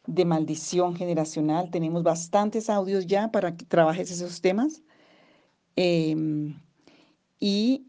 de 0.06 0.24
maldición 0.24 0.94
generacional. 0.94 1.70
Tenemos 1.70 2.02
bastantes 2.02 2.68
audios 2.68 3.06
ya 3.06 3.30
para 3.30 3.56
que 3.56 3.64
trabajes 3.64 4.10
esos 4.10 4.40
temas. 4.40 4.82
Em, 5.76 6.60
y 7.40 7.86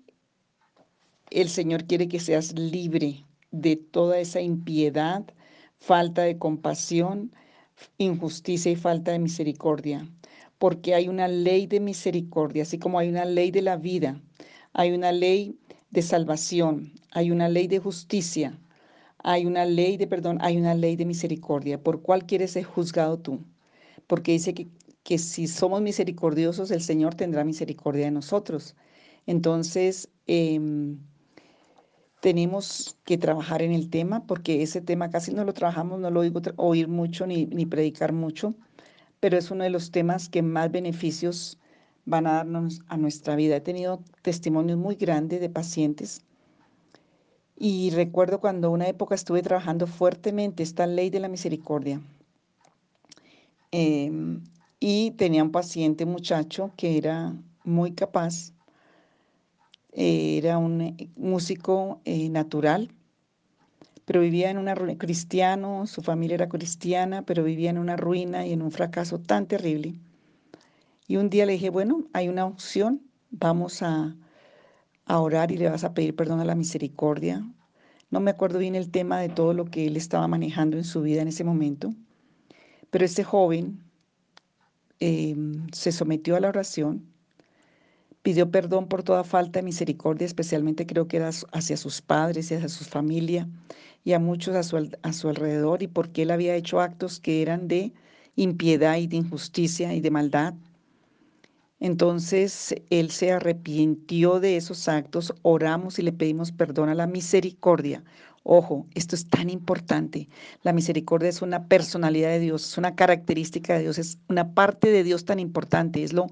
el 1.30 1.50
Señor 1.50 1.86
quiere 1.86 2.08
que 2.08 2.20
seas 2.20 2.54
libre 2.58 3.26
de 3.52 3.76
toda 3.76 4.20
esa 4.20 4.42
impiedad, 4.42 5.26
falta 5.78 6.24
de 6.24 6.38
compasión, 6.38 7.34
injusticia 7.98 8.72
y 8.72 8.76
falta 8.76 9.12
de 9.12 9.20
misericordia. 9.20 10.10
Porque 10.58 10.96
hay 10.96 11.08
una 11.10 11.28
ley 11.28 11.68
de 11.68 11.80
misericordia, 11.80 12.64
así 12.64 12.80
como 12.80 13.00
hay 13.00 13.10
una 13.10 13.26
ley 13.26 13.52
de 13.52 13.62
la 13.62 13.78
vida, 13.78 14.22
hay 14.74 14.92
una 14.92 15.12
ley 15.12 15.58
de 15.92 16.02
salvación, 16.02 16.94
hay 17.12 17.32
una 17.32 17.50
ley 17.50 17.68
de 17.68 17.80
justicia, 17.80 18.60
hay 19.20 19.46
una 19.46 19.66
ley 19.66 19.98
de 19.98 20.08
perdón, 20.08 20.38
hay 20.42 20.58
una 20.58 20.76
ley 20.76 20.96
de 20.96 21.06
misericordia. 21.06 21.82
¿Por 21.82 22.02
cuál 22.02 22.26
quieres 22.26 22.52
ser 22.52 22.64
juzgado 22.64 23.18
tú? 23.20 23.40
Porque 24.08 24.34
dice 24.34 24.54
que, 24.54 24.68
que 25.04 25.18
si 25.18 25.48
somos 25.48 25.82
misericordiosos, 25.82 26.72
el 26.72 26.82
Señor 26.82 27.16
tendrá 27.16 27.44
misericordia 27.44 28.06
de 28.06 28.12
nosotros. 28.12 28.76
Entonces, 29.26 30.10
em, 30.28 31.00
tenemos 32.20 32.98
que 33.06 33.18
trabajar 33.18 33.62
en 33.62 33.72
el 33.72 33.90
tema, 33.90 34.26
porque 34.26 34.64
ese 34.64 34.82
tema 34.82 35.10
casi 35.12 35.34
no 35.34 35.44
lo 35.46 35.54
trabajamos, 35.54 36.00
no 36.00 36.10
lo 36.12 36.22
oigo 36.22 36.42
oír 36.58 36.88
mucho 36.88 37.28
ni, 37.28 37.46
ni 37.46 37.66
predicar 37.66 38.14
mucho, 38.14 38.56
pero 39.26 39.40
es 39.40 39.50
uno 39.50 39.64
de 39.64 39.72
los 39.72 39.90
temas 39.90 40.30
que 40.30 40.44
más 40.44 40.72
beneficios 40.72 41.58
van 42.06 42.28
a 42.28 42.34
darnos 42.34 42.82
a 42.90 42.96
nuestra 42.96 43.36
vida. 43.36 43.56
He 43.56 43.60
tenido 43.60 44.04
testimonios 44.22 44.78
muy 44.78 44.94
grandes 44.94 45.42
de 45.42 45.50
pacientes 45.50 46.22
y 47.58 47.90
recuerdo 47.90 48.40
cuando 48.40 48.70
una 48.70 48.88
época 48.88 49.16
estuve 49.16 49.42
trabajando 49.42 49.88
fuertemente 49.88 50.62
esta 50.62 50.86
ley 50.86 51.10
de 51.10 51.22
la 51.22 51.28
misericordia. 51.28 52.00
Em, 53.72 54.44
y 54.80 55.10
tenía 55.18 55.42
un 55.42 55.52
paciente, 55.52 56.06
muchacho, 56.06 56.70
que 56.78 56.96
era 56.96 57.34
muy 57.64 57.94
capaz. 57.94 58.54
era 59.92 60.60
un 60.60 60.82
eh, 60.82 61.10
músico 61.16 62.00
eh, 62.06 62.30
natural, 62.30 62.92
pero 64.06 64.22
vivía 64.22 64.52
en 64.52 64.58
una 64.58 64.76
ruina, 64.76 64.98
cristiano, 64.98 65.88
su 65.88 66.02
familia 66.02 66.36
era 66.36 66.50
cristiana, 66.50 67.24
pero 67.24 67.44
vivía 67.44 67.72
en 67.72 67.80
una 67.80 67.98
ruina 67.98 68.46
y 68.46 68.54
en 68.54 68.62
un 68.62 68.72
fracaso 68.72 69.20
tan 69.20 69.48
terrible. 69.48 69.96
Y 71.08 71.18
un 71.18 71.30
día 71.30 71.46
le 71.46 71.54
dije, 71.54 71.70
bueno, 71.70 72.06
hay 72.14 72.30
una 72.30 72.46
opción, 72.46 73.02
vamos 73.32 73.82
a, 73.82 74.16
a 75.06 75.20
orar 75.20 75.52
y 75.52 75.58
le 75.58 75.70
vas 75.70 75.84
a 75.84 75.94
pedir 75.94 76.16
perdón 76.16 76.40
a 76.40 76.46
la 76.46 76.56
misericordia. 76.56 77.44
No 78.12 78.20
me 78.20 78.32
acuerdo 78.32 78.60
bien 78.60 78.76
el 78.76 78.92
tema 78.92 79.20
de 79.20 79.30
todo 79.30 79.54
lo 79.54 79.66
que 79.66 79.88
él 79.88 79.98
estaba 79.98 80.28
manejando 80.28 80.78
en 80.78 80.84
su 80.84 81.02
vida 81.02 81.22
en 81.22 81.28
ese 81.28 81.44
momento, 81.44 81.94
pero 82.92 83.06
ese 83.06 83.24
joven 83.24 83.80
em, 85.00 85.68
se 85.72 85.92
sometió 85.92 86.36
a 86.36 86.40
la 86.40 86.50
oración, 86.50 87.06
pidió 88.26 88.50
perdón 88.50 88.88
por 88.88 89.04
toda 89.04 89.24
falta 89.24 89.60
de 89.60 89.64
misericordia, 89.64 90.26
especialmente 90.26 90.88
creo 90.88 91.08
que 91.08 91.18
era 91.18 91.30
hacia 91.30 91.78
sus 91.78 92.02
padres 92.02 92.50
y 92.50 92.56
hacia 92.56 92.70
su 92.70 92.84
familia 92.84 93.48
y 94.04 94.14
a 94.14 94.20
muchos 94.20 94.56
a 94.56 94.64
su, 94.64 94.90
a 95.04 95.14
su 95.14 95.30
alrededor, 95.30 95.84
y 95.84 95.88
porque 95.88 96.24
él 96.24 96.32
había 96.32 96.56
hecho 96.56 96.82
actos 96.82 97.20
que 97.20 97.44
eran 97.44 97.68
de 97.68 97.94
impiedad 98.36 98.98
y 98.98 99.06
de 99.06 99.18
injusticia 99.18 99.94
y 99.94 100.02
de 100.02 100.10
maldad. 100.10 100.56
Entonces 101.80 102.74
él 102.90 103.12
se 103.12 103.32
arrepintió 103.32 104.40
de 104.40 104.58
esos 104.58 104.88
actos, 104.88 105.32
oramos 105.44 106.00
y 106.00 106.02
le 106.02 106.12
pedimos 106.12 106.52
perdón 106.52 106.90
a 106.90 106.96
la 106.96 107.06
misericordia. 107.06 108.04
Ojo, 108.48 108.86
esto 108.94 109.16
es 109.16 109.28
tan 109.28 109.50
importante. 109.50 110.30
La 110.62 110.72
misericordia 110.72 111.30
es 111.30 111.42
una 111.42 111.68
personalidad 111.68 112.30
de 112.30 112.40
Dios, 112.40 112.64
es 112.70 112.78
una 112.78 112.96
característica 112.96 113.74
de 113.74 113.82
Dios, 113.82 113.98
es 113.98 114.20
una 114.30 114.54
parte 114.54 114.92
de 114.92 115.04
Dios 115.04 115.26
tan 115.26 115.40
importante. 115.40 116.04
Es 116.04 116.14
lo, 116.14 116.28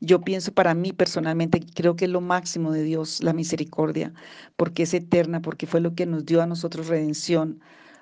yo 0.00 0.22
pienso 0.22 0.52
para 0.52 0.74
mí 0.74 0.92
personalmente, 0.92 1.60
creo 1.74 1.94
que 1.94 2.06
es 2.06 2.10
lo 2.10 2.20
máximo 2.20 2.72
de 2.72 2.82
Dios, 2.82 3.22
la 3.22 3.32
misericordia, 3.32 4.12
porque 4.56 4.82
es 4.82 4.92
eterna, 4.92 5.40
porque 5.40 5.68
fue 5.68 5.80
lo 5.80 5.94
que 5.94 6.04
nos 6.04 6.26
dio 6.26 6.42
a 6.42 6.46
nosotros 6.46 6.88
redención, 6.88 7.60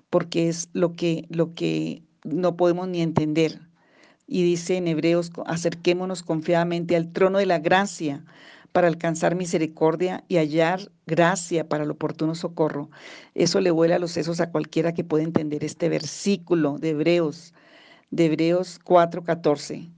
porque 0.09 0.49
es 0.49 0.71
lo 0.73 0.95
que, 0.95 1.27
lo 1.29 1.55
que 1.55 2.03
no 2.25 2.57
podemos 2.57 2.89
ni 2.89 3.03
entender 3.03 3.61
y 4.27 4.45
dice 4.45 4.77
en 4.77 4.89
Hebreos, 4.89 5.33
acerquémonos 5.45 6.23
confiadamente 6.23 6.97
al 6.97 7.13
trono 7.13 7.39
de 7.39 7.47
la 7.47 7.59
gracia 7.59 8.25
para 8.73 8.89
alcanzar 8.89 9.35
misericordia 9.35 10.25
y 10.29 10.37
hallar 10.37 10.91
gracia 11.07 11.69
para 11.69 11.85
el 11.85 11.91
oportuno 11.91 12.35
socorro. 12.35 12.91
Eso 13.35 13.61
le 13.61 13.71
vuela 13.71 13.99
los 13.99 14.13
sesos 14.13 14.41
a 14.41 14.51
cualquiera 14.51 14.95
que 14.95 15.05
pueda 15.05 15.25
entender 15.25 15.65
este 15.65 15.89
versículo 15.89 16.79
de 16.79 16.91
Hebreos, 16.91 17.55
de 18.11 18.27
Hebreos 18.27 18.79
4:14. 18.85 19.91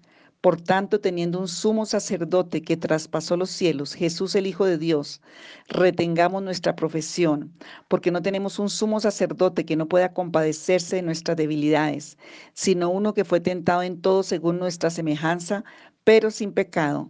Por 0.42 0.60
tanto, 0.60 1.00
teniendo 1.00 1.38
un 1.38 1.46
sumo 1.46 1.86
sacerdote 1.86 2.62
que 2.62 2.76
traspasó 2.76 3.36
los 3.36 3.48
cielos, 3.48 3.94
Jesús 3.94 4.34
el 4.34 4.48
Hijo 4.48 4.64
de 4.66 4.76
Dios, 4.76 5.20
retengamos 5.68 6.42
nuestra 6.42 6.74
profesión, 6.74 7.52
porque 7.86 8.10
no 8.10 8.22
tenemos 8.22 8.58
un 8.58 8.68
sumo 8.68 8.98
sacerdote 8.98 9.64
que 9.64 9.76
no 9.76 9.86
pueda 9.86 10.12
compadecerse 10.12 10.96
de 10.96 11.02
nuestras 11.02 11.36
debilidades, 11.36 12.18
sino 12.54 12.90
uno 12.90 13.14
que 13.14 13.24
fue 13.24 13.38
tentado 13.40 13.82
en 13.82 14.00
todo 14.00 14.24
según 14.24 14.58
nuestra 14.58 14.90
semejanza, 14.90 15.62
pero 16.02 16.32
sin 16.32 16.52
pecado. 16.52 17.08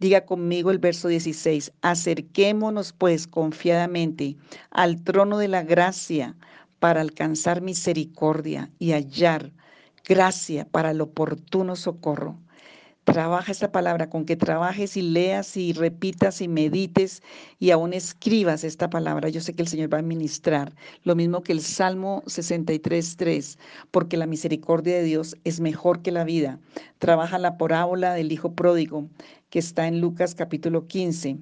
Diga 0.00 0.24
conmigo 0.24 0.70
el 0.70 0.78
verso 0.78 1.08
16, 1.08 1.72
acerquémonos 1.82 2.92
pues 2.94 3.26
confiadamente 3.26 4.36
al 4.70 5.04
trono 5.04 5.36
de 5.36 5.48
la 5.48 5.62
gracia 5.62 6.36
para 6.78 7.02
alcanzar 7.02 7.60
misericordia 7.60 8.70
y 8.78 8.92
hallar 8.92 9.52
gracia 10.04 10.64
para 10.64 10.92
el 10.92 11.02
oportuno 11.02 11.76
socorro. 11.76 12.38
Trabaja 13.12 13.50
esta 13.50 13.72
palabra, 13.72 14.08
con 14.08 14.24
que 14.24 14.36
trabajes 14.36 14.96
y 14.96 15.02
leas 15.02 15.56
y 15.56 15.72
repitas 15.72 16.40
y 16.40 16.46
medites 16.46 17.24
y 17.58 17.72
aún 17.72 17.92
escribas 17.92 18.62
esta 18.62 18.88
palabra. 18.88 19.28
Yo 19.28 19.40
sé 19.40 19.52
que 19.52 19.62
el 19.62 19.68
Señor 19.68 19.92
va 19.92 19.98
a 19.98 20.02
ministrar. 20.02 20.72
Lo 21.02 21.16
mismo 21.16 21.42
que 21.42 21.50
el 21.50 21.60
Salmo 21.60 22.22
63.3, 22.26 23.58
porque 23.90 24.16
la 24.16 24.28
misericordia 24.28 24.94
de 24.94 25.02
Dios 25.02 25.34
es 25.42 25.58
mejor 25.58 26.02
que 26.02 26.12
la 26.12 26.22
vida. 26.22 26.60
Trabaja 26.98 27.38
la 27.40 27.58
parábola 27.58 28.14
del 28.14 28.30
Hijo 28.30 28.52
Pródigo, 28.54 29.08
que 29.50 29.58
está 29.58 29.88
en 29.88 30.00
Lucas 30.00 30.36
capítulo 30.36 30.86
15. 30.86 31.36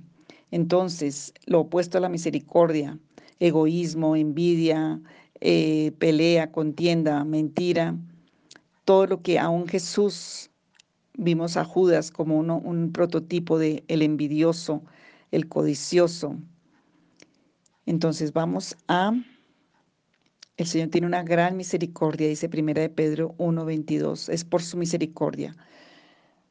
Entonces, 0.50 1.34
lo 1.44 1.60
opuesto 1.60 1.98
a 1.98 2.00
la 2.00 2.08
misericordia, 2.08 2.98
egoísmo, 3.40 4.16
envidia, 4.16 5.02
eh, 5.40 5.92
pelea, 5.98 6.50
contienda, 6.50 7.24
mentira, 7.24 7.94
todo 8.86 9.06
lo 9.06 9.20
que 9.20 9.38
aún 9.38 9.68
Jesús 9.68 10.50
Vimos 11.20 11.56
a 11.56 11.64
Judas 11.64 12.12
como 12.12 12.38
uno, 12.38 12.58
un 12.58 12.92
prototipo 12.92 13.58
de 13.58 13.82
el 13.88 14.02
envidioso, 14.02 14.84
el 15.32 15.48
codicioso. 15.48 16.36
Entonces 17.86 18.32
vamos 18.32 18.76
a... 18.86 19.12
El 20.56 20.66
Señor 20.66 20.90
tiene 20.90 21.08
una 21.08 21.24
gran 21.24 21.56
misericordia, 21.56 22.28
dice 22.28 22.48
Primera 22.48 22.82
de 22.82 22.88
Pedro 22.88 23.34
1.22. 23.38 24.32
Es 24.32 24.44
por 24.44 24.62
su 24.62 24.76
misericordia. 24.76 25.56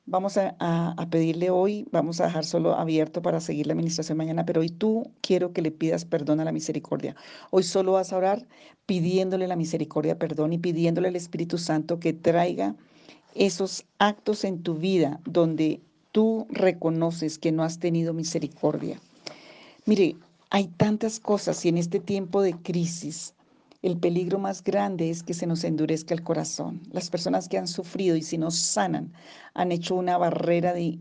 Vamos 0.06 0.36
a, 0.38 0.54
a, 0.60 1.10
pedirle 1.10 1.50
hoy, 1.50 1.88
vamos 1.94 2.20
a 2.20 2.26
dejar 2.26 2.44
solo 2.44 2.76
abierto 2.76 3.22
para 3.22 3.40
seguir 3.40 3.68
la 3.68 3.74
administración 3.74 4.18
mañana, 4.18 4.46
pero 4.46 4.60
hoy 4.60 4.70
tú 4.70 5.14
quiero 5.22 5.54
que 5.54 5.62
le 5.62 5.72
pidas 5.72 6.04
perdón 6.04 6.42
a 6.42 6.46
la 6.46 6.52
misericordia. 6.52 7.16
Hoy 7.52 7.64
solo 7.64 7.94
vas 7.94 8.12
a 8.12 8.18
orar 8.18 8.46
pidiéndole 8.86 9.48
la 9.48 9.56
misericordia, 9.56 10.20
perdón 10.20 10.52
y 10.52 10.58
pidiéndole 10.58 11.08
al 11.08 11.16
Espíritu 11.16 11.58
Santo 11.58 12.02
que 12.02 12.12
traiga 12.12 12.76
esos 13.38 13.86
actos 14.00 14.44
en 14.44 14.64
tu 14.64 14.76
vida 14.76 15.20
donde 15.26 15.82
tú 16.12 16.48
reconoces 16.50 17.38
que 17.38 17.52
no 17.52 17.64
has 17.64 17.80
tenido 17.80 18.14
misericordia. 18.14 19.00
Mire, 19.86 20.16
hay 20.50 20.68
tantas 20.68 21.20
cosas 21.20 21.64
y 21.66 21.70
en 21.70 21.78
este 21.78 22.00
tiempo 22.00 22.42
de 22.42 22.54
crisis 22.54 23.34
el 23.84 23.98
peligro 23.98 24.40
más 24.40 24.64
grande 24.64 25.10
es 25.10 25.22
que 25.24 25.34
se 25.34 25.46
nos 25.46 25.64
endurezca 25.64 26.14
el 26.14 26.24
corazón. 26.24 26.82
Las 26.92 27.10
personas 27.10 27.48
que 27.48 27.58
han 27.58 27.68
sufrido 27.68 28.16
y 28.16 28.24
si 28.24 28.38
no 28.38 28.50
sanan 28.50 29.14
han 29.54 29.72
hecho 29.72 29.96
una 29.96 30.18
barrera 30.18 30.74
de, 30.74 30.98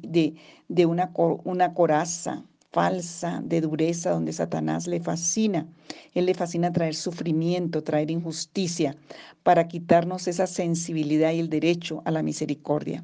de, 0.68 0.86
una, 0.86 1.10
una 1.16 1.74
coraza 1.74 2.44
falsa, 2.76 3.40
de 3.42 3.62
dureza, 3.62 4.10
donde 4.10 4.34
Satanás 4.34 4.86
le 4.86 5.00
fascina. 5.00 5.66
Él 6.12 6.26
le 6.26 6.34
fascina 6.34 6.70
traer 6.74 6.94
sufrimiento, 6.94 7.82
traer 7.82 8.10
injusticia, 8.10 8.98
para 9.42 9.66
quitarnos 9.66 10.28
esa 10.28 10.46
sensibilidad 10.46 11.32
y 11.32 11.40
el 11.40 11.48
derecho 11.48 12.02
a 12.04 12.10
la 12.10 12.22
misericordia. 12.22 13.02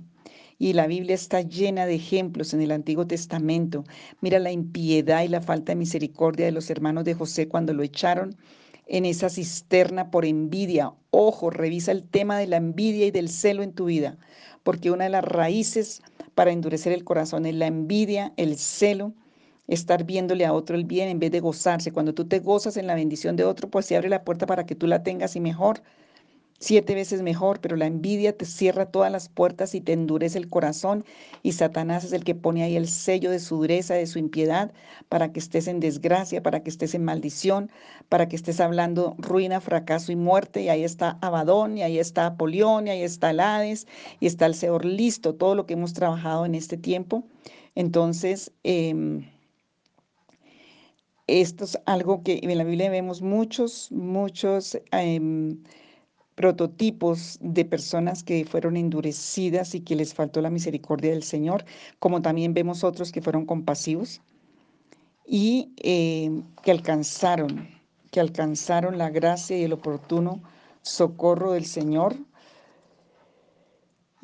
Y 0.59 0.75
la 0.75 0.87
Biblia 0.87 1.15
está 1.15 1.41
llena 1.41 1.87
de 1.87 1.95
ejemplos 1.95 2.53
en 2.53 2.61
el 2.61 2.71
Antiguo 2.71 3.07
Testamento. 3.07 3.85
Mira 4.21 4.39
la 4.41 4.53
impiedad 4.53 5.23
y 5.23 5.29
la 5.29 5.41
falta 5.41 5.73
de 5.73 5.77
misericordia 5.77 6.45
de 6.45 6.53
los 6.53 6.69
hermanos 6.69 7.05
de 7.05 7.15
José 7.15 7.49
cuando 7.49 7.73
lo 7.73 7.83
echaron 7.83 8.37
en 8.87 9.07
esa 9.07 9.31
cisterna 9.31 10.11
por 10.11 10.27
envidia. 10.27 10.93
Ojo, 11.13 11.49
revisa 11.49 11.93
el 11.93 12.05
tema 12.05 12.37
de 12.37 12.47
la 12.47 12.59
envidia 12.59 13.07
y 13.07 13.11
del 13.11 13.31
celo 13.31 13.63
en 13.63 13.73
tu 13.73 13.87
vida, 13.87 14.19
porque 14.65 14.91
una 14.91 15.05
de 15.05 15.11
las 15.11 15.25
raíces 15.25 16.03
para 16.35 16.53
endurecer 16.53 16.93
el 16.93 17.05
corazón 17.05 17.47
es 17.47 17.55
la 17.55 17.69
envidia, 17.69 18.35
el 18.37 18.59
celo 18.59 19.15
estar 19.69 20.05
viéndole 20.05 20.45
a 20.45 20.53
otro 20.53 20.77
el 20.77 20.85
bien 20.85 21.09
en 21.09 21.19
vez 21.19 21.31
de 21.31 21.41
gozarse. 21.41 21.93
Cuando 21.93 22.15
tú 22.15 22.27
te 22.27 22.41
gozas 22.41 22.77
en 22.77 22.87
la 22.87 22.95
bendición 22.95 23.37
de 23.37 23.45
otro, 23.45 23.71
pues 23.71 23.87
se 23.87 23.97
abre 23.97 24.09
la 24.09 24.25
puerta 24.25 24.47
para 24.47 24.67
que 24.67 24.75
tú 24.75 24.87
la 24.87 25.03
tengas 25.03 25.37
y 25.37 25.41
mejor, 25.41 25.83
siete 26.63 26.95
veces 26.95 27.23
mejor, 27.23 27.61
pero 27.61 27.75
la 27.75 27.87
envidia 27.87 28.37
te 28.37 28.45
cierra 28.45 28.87
todas 28.87 29.11
las 29.11 29.29
puertas 29.29 29.75
y 29.75 29.81
te 29.81 29.93
endurece 29.93 30.39
el 30.39 30.49
corazón 30.49 31.05
y 31.43 31.53
Satanás 31.53 32.05
es 32.05 32.13
el 32.13 32.23
que 32.23 32.37
pone 32.37 32.63
ahí 32.63 32.77
el 32.77 32.87
sello 32.87 33.33
de 33.33 33.41
su 33.41 33.57
dureza, 33.57 33.95
de 33.95 34.07
su 34.07 34.21
impiedad, 34.21 34.73
para 35.09 35.33
que 35.33 35.41
estés 35.41 35.67
en 35.67 35.81
desgracia, 35.81 36.41
para 36.41 36.63
que 36.63 36.71
estés 36.71 36.95
en 36.95 37.05
maldición, 37.05 37.69
para 38.09 38.29
que 38.29 38.37
estés 38.37 38.61
hablando 38.61 39.17
ruina, 39.19 39.61
fracaso 39.61 40.13
y 40.13 40.17
muerte, 40.17 40.63
y 40.63 40.69
ahí 40.69 40.85
está 40.85 41.19
Abadón, 41.21 41.79
y 41.79 41.83
ahí 41.83 41.99
está 41.99 42.27
Apolión, 42.27 42.87
y 42.87 42.91
ahí 42.91 43.03
está 43.03 43.31
el 43.31 43.41
Hades, 43.41 43.89
y 44.21 44.27
está 44.27 44.47
el 44.47 44.55
Señor 44.55 44.85
listo, 44.85 45.35
todo 45.35 45.57
lo 45.57 45.67
que 45.67 45.75
hemos 45.75 45.95
trabajado 45.95 46.47
en 46.47 46.55
este 46.55 46.77
tiempo. 46.77 47.25
Entonces, 47.75 48.53
eh, 48.63 48.95
esto 51.27 51.65
es 51.65 51.79
algo 51.87 52.23
que 52.23 52.41
en 52.43 52.59
la 52.59 52.65
Biblia 52.65 52.91
vemos 52.91 53.23
muchos, 53.23 53.91
muchos 53.93 54.79
em, 54.91 55.63
prototipos 56.35 57.39
de 57.41 57.65
personas 57.65 58.23
que 58.23 58.45
fueron 58.45 58.77
endurecidas 58.77 59.75
y 59.75 59.81
que 59.81 59.97
les 59.97 60.15
faltó 60.15 60.41
la 60.41 60.51
misericordia 60.51 61.11
del 61.11 61.23
Señor, 61.23 61.65
como 61.99 62.23
también 62.23 62.55
vemos 62.55 62.85
otros 62.85 63.13
que 63.13 63.23
fueron 63.23 63.47
compasivos 63.47 64.21
y 65.27 65.73
em, 65.79 66.43
que 66.63 66.71
alcanzaron, 66.71 67.69
que 68.11 68.21
alcanzaron 68.21 68.99
la 68.99 69.11
gracia 69.11 69.57
y 69.59 69.65
el 69.65 69.73
oportuno 69.73 70.43
socorro 70.83 71.53
del 71.53 71.67
Señor 71.67 72.17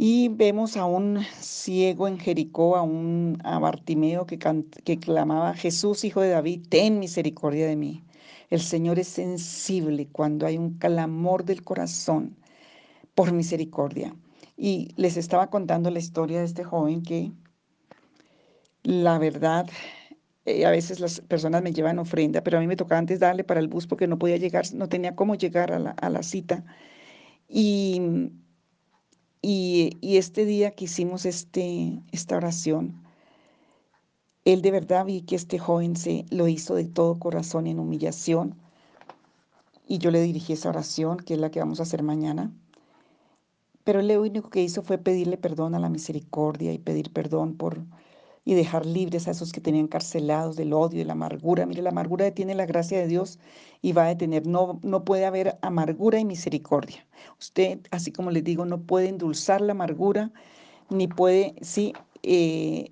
Y 0.01 0.29
vemos 0.29 0.77
a 0.77 0.85
un 0.85 1.25
ciego 1.41 2.07
en 2.07 2.21
Jericó, 2.21 2.77
a 2.77 2.83
un 2.83 3.37
a 3.43 3.59
Bartimeo 3.59 4.27
que, 4.27 4.39
que 4.39 4.99
clamaba, 5.01 5.55
Jesús, 5.55 6.05
hijo 6.05 6.21
de 6.21 6.29
David, 6.29 6.67
ten 6.69 7.01
misericordia 7.01 7.67
de 7.67 7.75
mí. 7.75 8.05
El 8.49 8.61
Señor 8.61 9.01
es 9.01 9.09
sensible 9.09 10.07
cuando 10.13 10.47
hay 10.47 10.57
un 10.57 10.79
clamor 10.79 11.45
del 11.45 11.65
corazón 11.65 12.37
por 13.17 13.33
misericordia. 13.33 14.15
Y 14.57 14.95
les 14.97 15.17
estaba 15.17 15.51
contando 15.51 15.91
la 15.91 15.99
historia 15.99 16.39
de 16.39 16.45
este 16.45 16.63
joven 16.63 17.03
que 17.03 17.33
la 18.85 19.19
verdad, 19.19 19.69
eh, 20.45 20.65
a 20.65 20.71
veces 20.71 21.01
las 21.01 21.21
personas 21.23 21.63
me 21.63 21.73
llevan 21.73 21.99
ofrenda, 21.99 22.45
pero 22.45 22.59
a 22.59 22.61
mí 22.61 22.69
me 22.69 22.77
tocaba 22.77 23.01
antes 23.01 23.19
darle 23.19 23.43
para 23.43 23.59
el 23.59 23.67
bus 23.67 23.89
porque 23.89 24.07
no 24.07 24.17
podía 24.17 24.37
llegar, 24.37 24.65
no 24.75 24.89
tenía 24.89 25.17
cómo 25.17 25.35
llegar 25.35 25.73
a 25.73 25.81
la, 25.81 25.91
a 25.91 26.09
la 26.09 26.23
cita. 26.23 26.65
Y 27.49 28.31
y, 29.43 29.97
este 30.03 30.45
día 30.45 30.73
que 30.73 30.87
hicimos 30.87 31.25
este, 31.25 32.01
esta 32.13 32.37
oración, 32.37 33.03
él 34.45 34.63
de 34.63 34.71
verdad 34.71 35.05
vi 35.05 35.23
que 35.23 35.37
este 35.37 35.59
joven 35.59 35.97
se 35.97 36.25
lo 36.31 36.49
hizo 36.49 36.75
de 36.75 36.85
todo 36.85 37.19
corazón 37.19 37.67
en 37.67 37.79
humillación. 37.79 38.57
Y 39.87 39.99
yo 39.99 40.11
le 40.11 40.21
dirigí 40.23 40.55
esa 40.55 40.71
oración, 40.71 41.19
que 41.19 41.35
es 41.35 41.41
la 41.41 41.51
que 41.51 41.61
vamos 41.61 41.81
a 41.81 41.85
hacer 41.85 42.03
mañana. 42.03 42.53
Pero 43.85 44.01
él 44.01 44.09
lo 44.09 44.21
único 44.21 44.51
que 44.51 44.63
hizo 44.63 44.83
fue 44.83 44.99
pedirle 44.99 45.39
perdón 45.39 45.75
a 45.75 45.79
la 45.79 45.89
misericordia 45.89 46.73
y 46.73 46.79
pedir 46.79 47.13
perdón 47.13 47.57
por 47.57 47.85
y 48.49 48.55
dejar 48.55 48.87
libres 48.87 49.29
a 49.29 49.33
esos 49.33 49.53
que 49.53 49.61
tenían 49.61 49.89
carcelados 49.89 50.57
del 50.57 50.73
odio 50.73 51.03
y 51.03 51.05
la 51.05 51.13
amargura. 51.13 51.67
Mire, 51.67 51.83
la 51.83 51.91
amargura 51.91 52.25
detiene 52.25 52.55
la 52.55 52.65
gracia 52.65 52.99
de 52.99 53.07
Dios 53.07 53.39
y 53.83 53.93
va 53.93 54.07
a 54.07 54.09
detener. 54.09 54.47
No, 54.47 54.81
no 54.83 55.05
puede 55.05 55.27
haber 55.27 55.59
amargura 55.61 56.19
y 56.19 56.25
misericordia. 56.25 57.07
Usted, 57.39 57.81
así 57.91 58.11
como 58.11 58.31
les 58.31 58.43
digo, 58.43 58.65
no 58.65 58.81
puede 58.81 59.11
endulzar 59.11 59.61
la 59.61 59.73
amargura 59.73 60.33
ni 60.89 61.09
puede, 61.09 61.57
sí, 61.61 61.93
eh, 62.23 62.91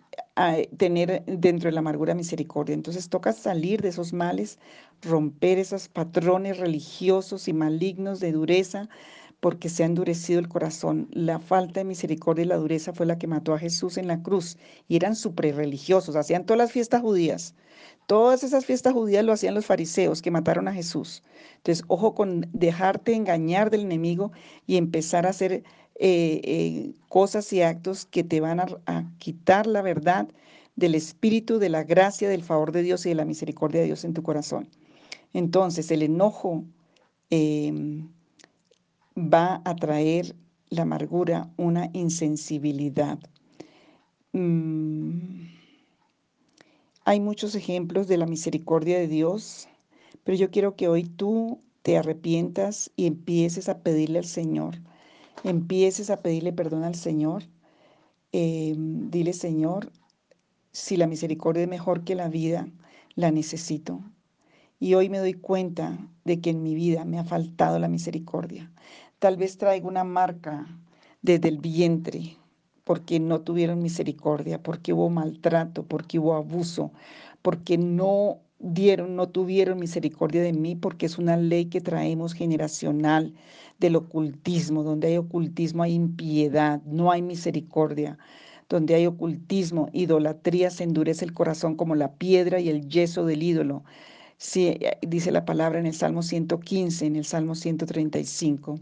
tener 0.76 1.24
dentro 1.24 1.70
de 1.70 1.72
la 1.72 1.80
amargura 1.80 2.14
misericordia. 2.14 2.74
Entonces 2.74 3.08
toca 3.08 3.32
salir 3.32 3.80
de 3.80 3.88
esos 3.88 4.12
males, 4.12 4.58
romper 5.00 5.58
esos 5.58 5.88
patrones 5.88 6.58
religiosos 6.58 7.48
y 7.48 7.54
malignos 7.54 8.20
de 8.20 8.32
dureza, 8.32 8.90
porque 9.40 9.68
se 9.68 9.82
ha 9.82 9.86
endurecido 9.86 10.40
el 10.40 10.48
corazón. 10.48 11.08
La 11.12 11.38
falta 11.38 11.80
de 11.80 11.84
misericordia 11.84 12.44
y 12.44 12.48
la 12.48 12.56
dureza 12.56 12.92
fue 12.92 13.06
la 13.06 13.18
que 13.18 13.26
mató 13.26 13.54
a 13.54 13.58
Jesús 13.58 13.98
en 13.98 14.06
la 14.06 14.22
cruz. 14.22 14.56
Y 14.88 14.96
eran 14.96 15.14
religiosos, 15.34 16.16
hacían 16.16 16.44
todas 16.44 16.58
las 16.58 16.72
fiestas 16.72 17.02
judías. 17.02 17.54
Todas 18.06 18.44
esas 18.44 18.64
fiestas 18.64 18.92
judías 18.92 19.24
lo 19.24 19.32
hacían 19.32 19.54
los 19.54 19.66
fariseos 19.66 20.22
que 20.22 20.30
mataron 20.30 20.68
a 20.68 20.72
Jesús. 20.72 21.22
Entonces, 21.56 21.84
ojo 21.88 22.14
con 22.14 22.48
dejarte 22.52 23.14
engañar 23.14 23.70
del 23.70 23.82
enemigo 23.82 24.32
y 24.66 24.76
empezar 24.76 25.26
a 25.26 25.30
hacer 25.30 25.64
eh, 25.98 26.40
eh, 26.44 26.94
cosas 27.08 27.52
y 27.52 27.62
actos 27.62 28.06
que 28.06 28.22
te 28.22 28.40
van 28.40 28.60
a, 28.60 29.14
quitar 29.18 29.66
la 29.66 29.82
verdad 29.82 30.28
del 30.76 30.94
espíritu, 30.94 31.58
de 31.58 31.70
la 31.70 31.84
gracia, 31.84 32.28
del 32.28 32.42
favor 32.42 32.70
de 32.70 32.82
Dios 32.82 33.06
y 33.06 33.10
de 33.10 33.14
la 33.16 33.24
misericordia 33.24 33.80
de 33.80 33.86
Dios 33.86 34.04
en 34.04 34.14
tu 34.14 34.22
corazón. 34.22 34.68
Entonces, 35.32 35.90
el 35.90 36.02
enojo 36.02 36.64
em, 37.30 38.08
va 39.16 39.62
a 39.64 39.74
traer 39.74 40.36
la 40.68 40.82
amargura 40.82 41.50
una 41.56 41.90
insensibilidad. 41.92 43.18
Mm, 44.32 45.46
hay 47.04 47.20
muchos 47.20 47.54
ejemplos 47.54 48.08
de 48.08 48.18
la 48.18 48.26
misericordia 48.26 48.98
de 48.98 49.08
Dios, 49.08 49.68
pero 50.24 50.36
yo 50.36 50.50
quiero 50.50 50.76
que 50.76 50.88
hoy 50.88 51.04
tú 51.04 51.60
te 51.82 51.96
arrepientas 51.96 52.90
y 52.96 53.06
empieces 53.06 53.68
a 53.68 53.78
pedirle 53.78 54.18
al 54.18 54.24
Señor, 54.24 54.78
empieces 55.44 56.10
a 56.10 56.20
pedirle 56.20 56.52
perdón 56.52 56.84
al 56.84 56.96
Señor. 56.96 57.44
Em, 58.32 59.08
dile, 59.10 59.32
Señor, 59.32 59.92
si 60.72 60.96
la 60.96 61.06
misericordia 61.06 61.62
es 61.62 61.68
mejor 61.68 62.04
que 62.04 62.16
la 62.16 62.28
vida, 62.28 62.68
la 63.14 63.30
necesito. 63.30 64.00
Y 64.78 64.94
hoy 64.94 65.08
me 65.08 65.18
doy 65.18 65.32
cuenta 65.32 65.96
de 66.24 66.40
que 66.40 66.50
en 66.50 66.62
mi 66.62 66.74
vida 66.74 67.04
me 67.04 67.18
ha 67.18 67.24
faltado 67.24 67.78
la 67.78 67.88
misericordia. 67.88 68.70
Tal 69.26 69.36
vez 69.36 69.58
traigo 69.58 69.88
una 69.88 70.04
marca 70.04 70.68
desde 71.20 71.48
el 71.48 71.58
vientre, 71.58 72.36
porque 72.84 73.18
no 73.18 73.40
tuvieron 73.40 73.82
misericordia, 73.82 74.62
porque 74.62 74.92
hubo 74.92 75.10
maltrato, 75.10 75.82
porque 75.82 76.20
hubo 76.20 76.36
abuso, 76.36 76.92
porque 77.42 77.76
no 77.76 78.38
dieron, 78.60 79.16
no 79.16 79.28
tuvieron 79.28 79.80
misericordia 79.80 80.42
de 80.42 80.52
mí, 80.52 80.76
porque 80.76 81.06
es 81.06 81.18
una 81.18 81.36
ley 81.36 81.64
que 81.64 81.80
traemos 81.80 82.34
generacional 82.34 83.34
del 83.80 83.96
ocultismo. 83.96 84.84
Donde 84.84 85.08
hay 85.08 85.16
ocultismo 85.16 85.82
hay 85.82 85.94
impiedad, 85.94 86.80
no 86.84 87.10
hay 87.10 87.20
misericordia. 87.20 88.18
Donde 88.68 88.94
hay 88.94 89.06
ocultismo, 89.06 89.88
idolatría, 89.92 90.70
se 90.70 90.84
endurece 90.84 91.24
el 91.24 91.34
corazón 91.34 91.74
como 91.74 91.96
la 91.96 92.12
piedra 92.12 92.60
y 92.60 92.68
el 92.68 92.88
yeso 92.88 93.26
del 93.26 93.42
ídolo. 93.42 93.82
Sí, 94.36 94.78
dice 95.02 95.32
la 95.32 95.44
palabra 95.44 95.80
en 95.80 95.86
el 95.86 95.94
Salmo 95.94 96.22
115, 96.22 97.06
en 97.06 97.16
el 97.16 97.24
Salmo 97.24 97.56
135. 97.56 98.78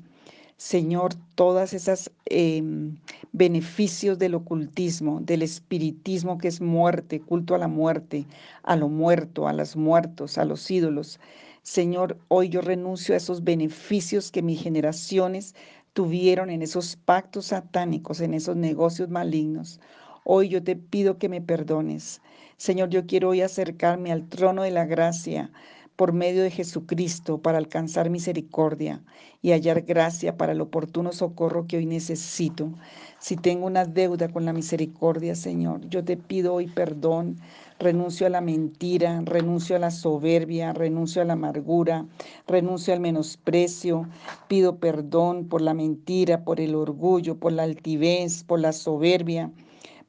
Señor, 0.56 1.14
todas 1.34 1.74
esas 1.74 2.12
em, 2.26 2.96
beneficios 3.32 4.18
del 4.18 4.36
ocultismo, 4.36 5.20
del 5.20 5.42
espiritismo 5.42 6.38
que 6.38 6.48
es 6.48 6.60
muerte, 6.60 7.20
culto 7.20 7.56
a 7.56 7.58
la 7.58 7.66
muerte, 7.66 8.26
a 8.62 8.76
lo 8.76 8.88
muerto, 8.88 9.48
a 9.48 9.52
los 9.52 9.74
muertos, 9.74 10.38
a 10.38 10.44
los 10.44 10.70
ídolos. 10.70 11.18
Señor, 11.62 12.18
hoy 12.28 12.50
yo 12.50 12.60
renuncio 12.60 13.14
a 13.14 13.18
esos 13.18 13.42
beneficios 13.42 14.30
que 14.30 14.42
mis 14.42 14.62
generaciones 14.62 15.56
tuvieron 15.92 16.50
en 16.50 16.62
esos 16.62 16.96
pactos 16.96 17.46
satánicos, 17.46 18.20
en 18.20 18.32
esos 18.32 18.54
negocios 18.54 19.08
malignos. 19.08 19.80
Hoy 20.24 20.48
yo 20.48 20.62
te 20.62 20.76
pido 20.76 21.18
que 21.18 21.28
me 21.28 21.40
perdones. 21.40 22.20
Señor, 22.58 22.90
yo 22.90 23.06
quiero 23.06 23.30
hoy 23.30 23.40
acercarme 23.40 24.12
al 24.12 24.28
trono 24.28 24.62
de 24.62 24.70
la 24.70 24.84
gracia 24.84 25.50
por 25.96 26.12
medio 26.12 26.42
de 26.42 26.50
Jesucristo 26.50 27.38
para 27.38 27.58
alcanzar 27.58 28.10
misericordia 28.10 29.02
y 29.42 29.52
hallar 29.52 29.82
gracia 29.82 30.36
para 30.36 30.52
el 30.52 30.60
oportuno 30.60 31.12
socorro 31.12 31.66
que 31.66 31.76
hoy 31.76 31.86
necesito. 31.86 32.72
Si 33.20 33.36
tengo 33.36 33.66
una 33.66 33.84
deuda 33.84 34.28
con 34.28 34.44
la 34.44 34.52
misericordia, 34.52 35.34
Señor, 35.36 35.88
yo 35.88 36.04
te 36.04 36.16
pido 36.16 36.54
hoy 36.54 36.66
perdón. 36.66 37.36
Renuncio 37.78 38.26
a 38.26 38.30
la 38.30 38.40
mentira, 38.40 39.20
renuncio 39.24 39.76
a 39.76 39.78
la 39.78 39.90
soberbia, 39.90 40.72
renuncio 40.72 41.22
a 41.22 41.24
la 41.24 41.34
amargura, 41.34 42.06
renuncio 42.46 42.94
al 42.94 43.00
menosprecio. 43.00 44.08
Pido 44.48 44.78
perdón 44.78 45.48
por 45.48 45.60
la 45.60 45.74
mentira, 45.74 46.44
por 46.44 46.60
el 46.60 46.74
orgullo, 46.74 47.38
por 47.38 47.52
la 47.52 47.64
altivez, 47.64 48.44
por 48.44 48.60
la 48.60 48.72
soberbia, 48.72 49.50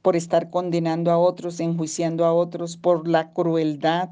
por 0.02 0.16
estar 0.16 0.50
condenando 0.50 1.10
a 1.10 1.18
otros, 1.18 1.60
enjuiciando 1.60 2.24
a 2.24 2.32
otros, 2.32 2.76
por 2.76 3.08
la 3.08 3.32
crueldad, 3.32 4.10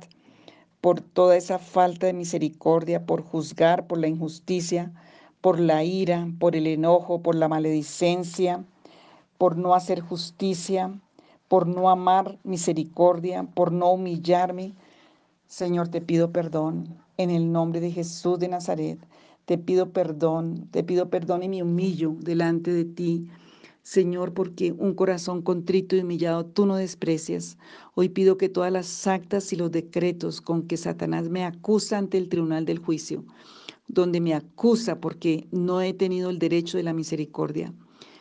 por 0.84 1.00
toda 1.00 1.34
esa 1.38 1.58
falta 1.58 2.06
de 2.06 2.12
misericordia, 2.12 3.06
por 3.06 3.22
juzgar, 3.22 3.86
por 3.86 3.96
la 3.96 4.06
injusticia, 4.06 4.92
por 5.40 5.58
la 5.58 5.82
ira, 5.82 6.28
por 6.38 6.54
el 6.56 6.66
enojo, 6.66 7.22
por 7.22 7.36
la 7.36 7.48
maledicencia, 7.48 8.62
por 9.38 9.56
no 9.56 9.74
hacer 9.74 10.00
justicia, 10.00 10.92
por 11.48 11.66
no 11.66 11.88
amar 11.88 12.38
misericordia, 12.44 13.44
por 13.54 13.72
no 13.72 13.92
humillarme. 13.92 14.74
Señor, 15.46 15.88
te 15.88 16.02
pido 16.02 16.32
perdón 16.32 16.98
en 17.16 17.30
el 17.30 17.50
nombre 17.50 17.80
de 17.80 17.90
Jesús 17.90 18.38
de 18.38 18.48
Nazaret. 18.48 18.98
Te 19.46 19.56
pido 19.56 19.88
perdón, 19.88 20.68
te 20.70 20.84
pido 20.84 21.08
perdón 21.08 21.44
y 21.44 21.48
me 21.48 21.62
humillo 21.62 22.14
delante 22.20 22.70
de 22.74 22.84
ti 22.84 23.30
Señor, 23.84 24.32
porque 24.32 24.72
un 24.72 24.94
corazón 24.94 25.42
contrito 25.42 25.94
y 25.94 26.00
humillado 26.00 26.46
tú 26.46 26.64
no 26.64 26.76
desprecias. 26.76 27.58
Hoy 27.94 28.08
pido 28.08 28.38
que 28.38 28.48
todas 28.48 28.72
las 28.72 29.06
actas 29.06 29.52
y 29.52 29.56
los 29.56 29.70
decretos 29.70 30.40
con 30.40 30.66
que 30.66 30.78
Satanás 30.78 31.28
me 31.28 31.44
acusa 31.44 31.98
ante 31.98 32.16
el 32.16 32.30
tribunal 32.30 32.64
del 32.64 32.78
juicio, 32.78 33.26
donde 33.86 34.22
me 34.22 34.32
acusa 34.32 35.02
porque 35.02 35.46
no 35.50 35.82
he 35.82 35.92
tenido 35.92 36.30
el 36.30 36.38
derecho 36.38 36.78
de 36.78 36.82
la 36.82 36.94
misericordia. 36.94 37.74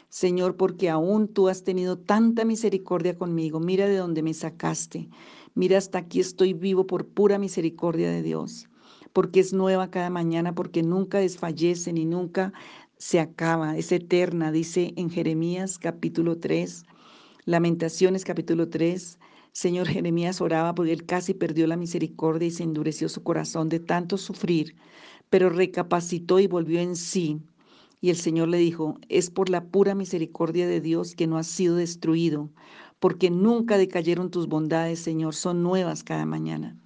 Señor, 0.10 0.58
porque 0.58 0.90
aún 0.90 1.30
tú 1.30 1.48
has 1.48 1.64
tenido 1.64 1.98
tanta 1.98 2.44
misericordia 2.44 3.18
conmigo. 3.18 3.62
Mira 3.62 3.88
de 3.88 3.96
dónde 3.96 4.22
me 4.22 4.34
sacaste. 4.34 5.08
Mira 5.56 5.78
hasta 5.78 6.00
aquí 6.00 6.20
estoy 6.20 6.52
vivo 6.52 6.86
por 6.86 7.08
pura 7.08 7.40
misericordia 7.40 8.12
de 8.12 8.22
Dios 8.22 8.68
porque 9.14 9.40
es 9.40 9.54
nueva 9.54 9.92
cada 9.92 10.10
mañana, 10.10 10.56
porque 10.56 10.82
nunca 10.82 11.20
desfallece 11.20 11.94
ni 11.94 12.04
nunca 12.04 12.52
se 13.04 13.20
acaba, 13.20 13.76
es 13.78 13.92
eterna, 13.92 14.54
dice 14.54 14.94
en 14.96 15.10
Jeremías 15.10 15.78
capítulo 15.78 16.38
3, 16.38 16.86
Lamentaciones 17.44 18.24
capítulo 18.24 18.70
3. 18.70 19.20
Señor 19.52 19.90
Jeremías 19.90 20.40
oraba 20.40 20.74
porque 20.74 20.94
él 20.94 21.06
casi 21.06 21.34
perdió 21.34 21.68
la 21.68 21.76
misericordia 21.76 22.48
y 22.48 22.52
se 22.52 22.64
endureció 22.64 23.10
su 23.10 23.22
corazón 23.22 23.68
de 23.68 23.82
tanto 23.82 24.18
sufrir, 24.18 24.78
pero 25.30 25.50
recapacitó 25.50 26.40
y 26.40 26.48
volvió 26.48 26.80
en 26.80 26.96
sí. 26.96 27.42
Y 28.00 28.10
el 28.10 28.16
Señor 28.16 28.48
le 28.48 28.58
dijo, 28.58 28.98
es 29.10 29.30
por 29.30 29.50
la 29.50 29.66
pura 29.66 29.96
misericordia 29.96 30.66
de 30.66 30.80
Dios 30.80 31.14
que 31.14 31.28
no 31.28 31.38
has 31.38 31.48
sido 31.48 31.76
destruido, 31.76 32.52
porque 33.02 33.30
nunca 33.30 33.78
decayeron 33.78 34.32
tus 34.32 34.48
bondades, 34.48 35.00
Señor, 35.00 35.36
son 35.36 35.62
nuevas 35.62 36.06
cada 36.06 36.26
mañana. 36.26 36.80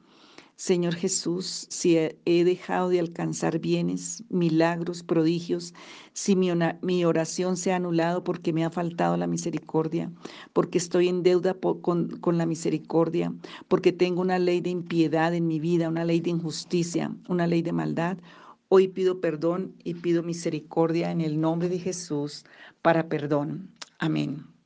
Señor 0.57 0.95
Jesús, 0.95 1.67
si 1.69 1.97
he 1.97 2.43
dejado 2.43 2.89
de 2.89 2.99
alcanzar 2.99 3.59
bienes, 3.59 4.23
milagros, 4.29 5.03
prodigios, 5.03 5.75
si 6.13 6.35
mi, 6.35 7.05
oración 7.05 7.57
se 7.57 7.71
ha 7.71 7.75
anulado 7.75 8.23
porque 8.23 8.53
me 8.53 8.65
ha 8.65 8.71
faltado 8.71 9.17
la 9.17 9.27
misericordia, 9.27 10.11
porque 10.53 10.79
estoy 10.79 11.09
en 11.09 11.21
deuda 11.21 11.53
con, 11.53 12.09
con 12.19 12.39
la 12.39 12.47
misericordia, 12.47 13.31
porque 13.67 13.91
tengo 13.91 14.19
una 14.19 14.39
ley 14.39 14.59
de 14.59 14.71
impiedad 14.71 15.35
en 15.35 15.45
mi 15.45 15.59
vida, 15.59 15.89
una 15.89 16.05
ley 16.05 16.21
de 16.21 16.31
injusticia, 16.31 17.15
una 17.29 17.45
ley 17.45 17.61
de 17.61 17.73
maldad, 17.73 18.17
hoy 18.67 18.87
pido 18.87 19.21
perdón 19.21 19.75
y 19.83 19.93
pido 19.93 20.23
misericordia 20.23 21.11
en 21.11 21.21
el 21.21 21.39
nombre 21.39 21.69
de 21.69 21.77
Jesús 21.77 22.45
para 22.81 23.07
perdón. 23.09 23.69
Amén. 23.99 24.56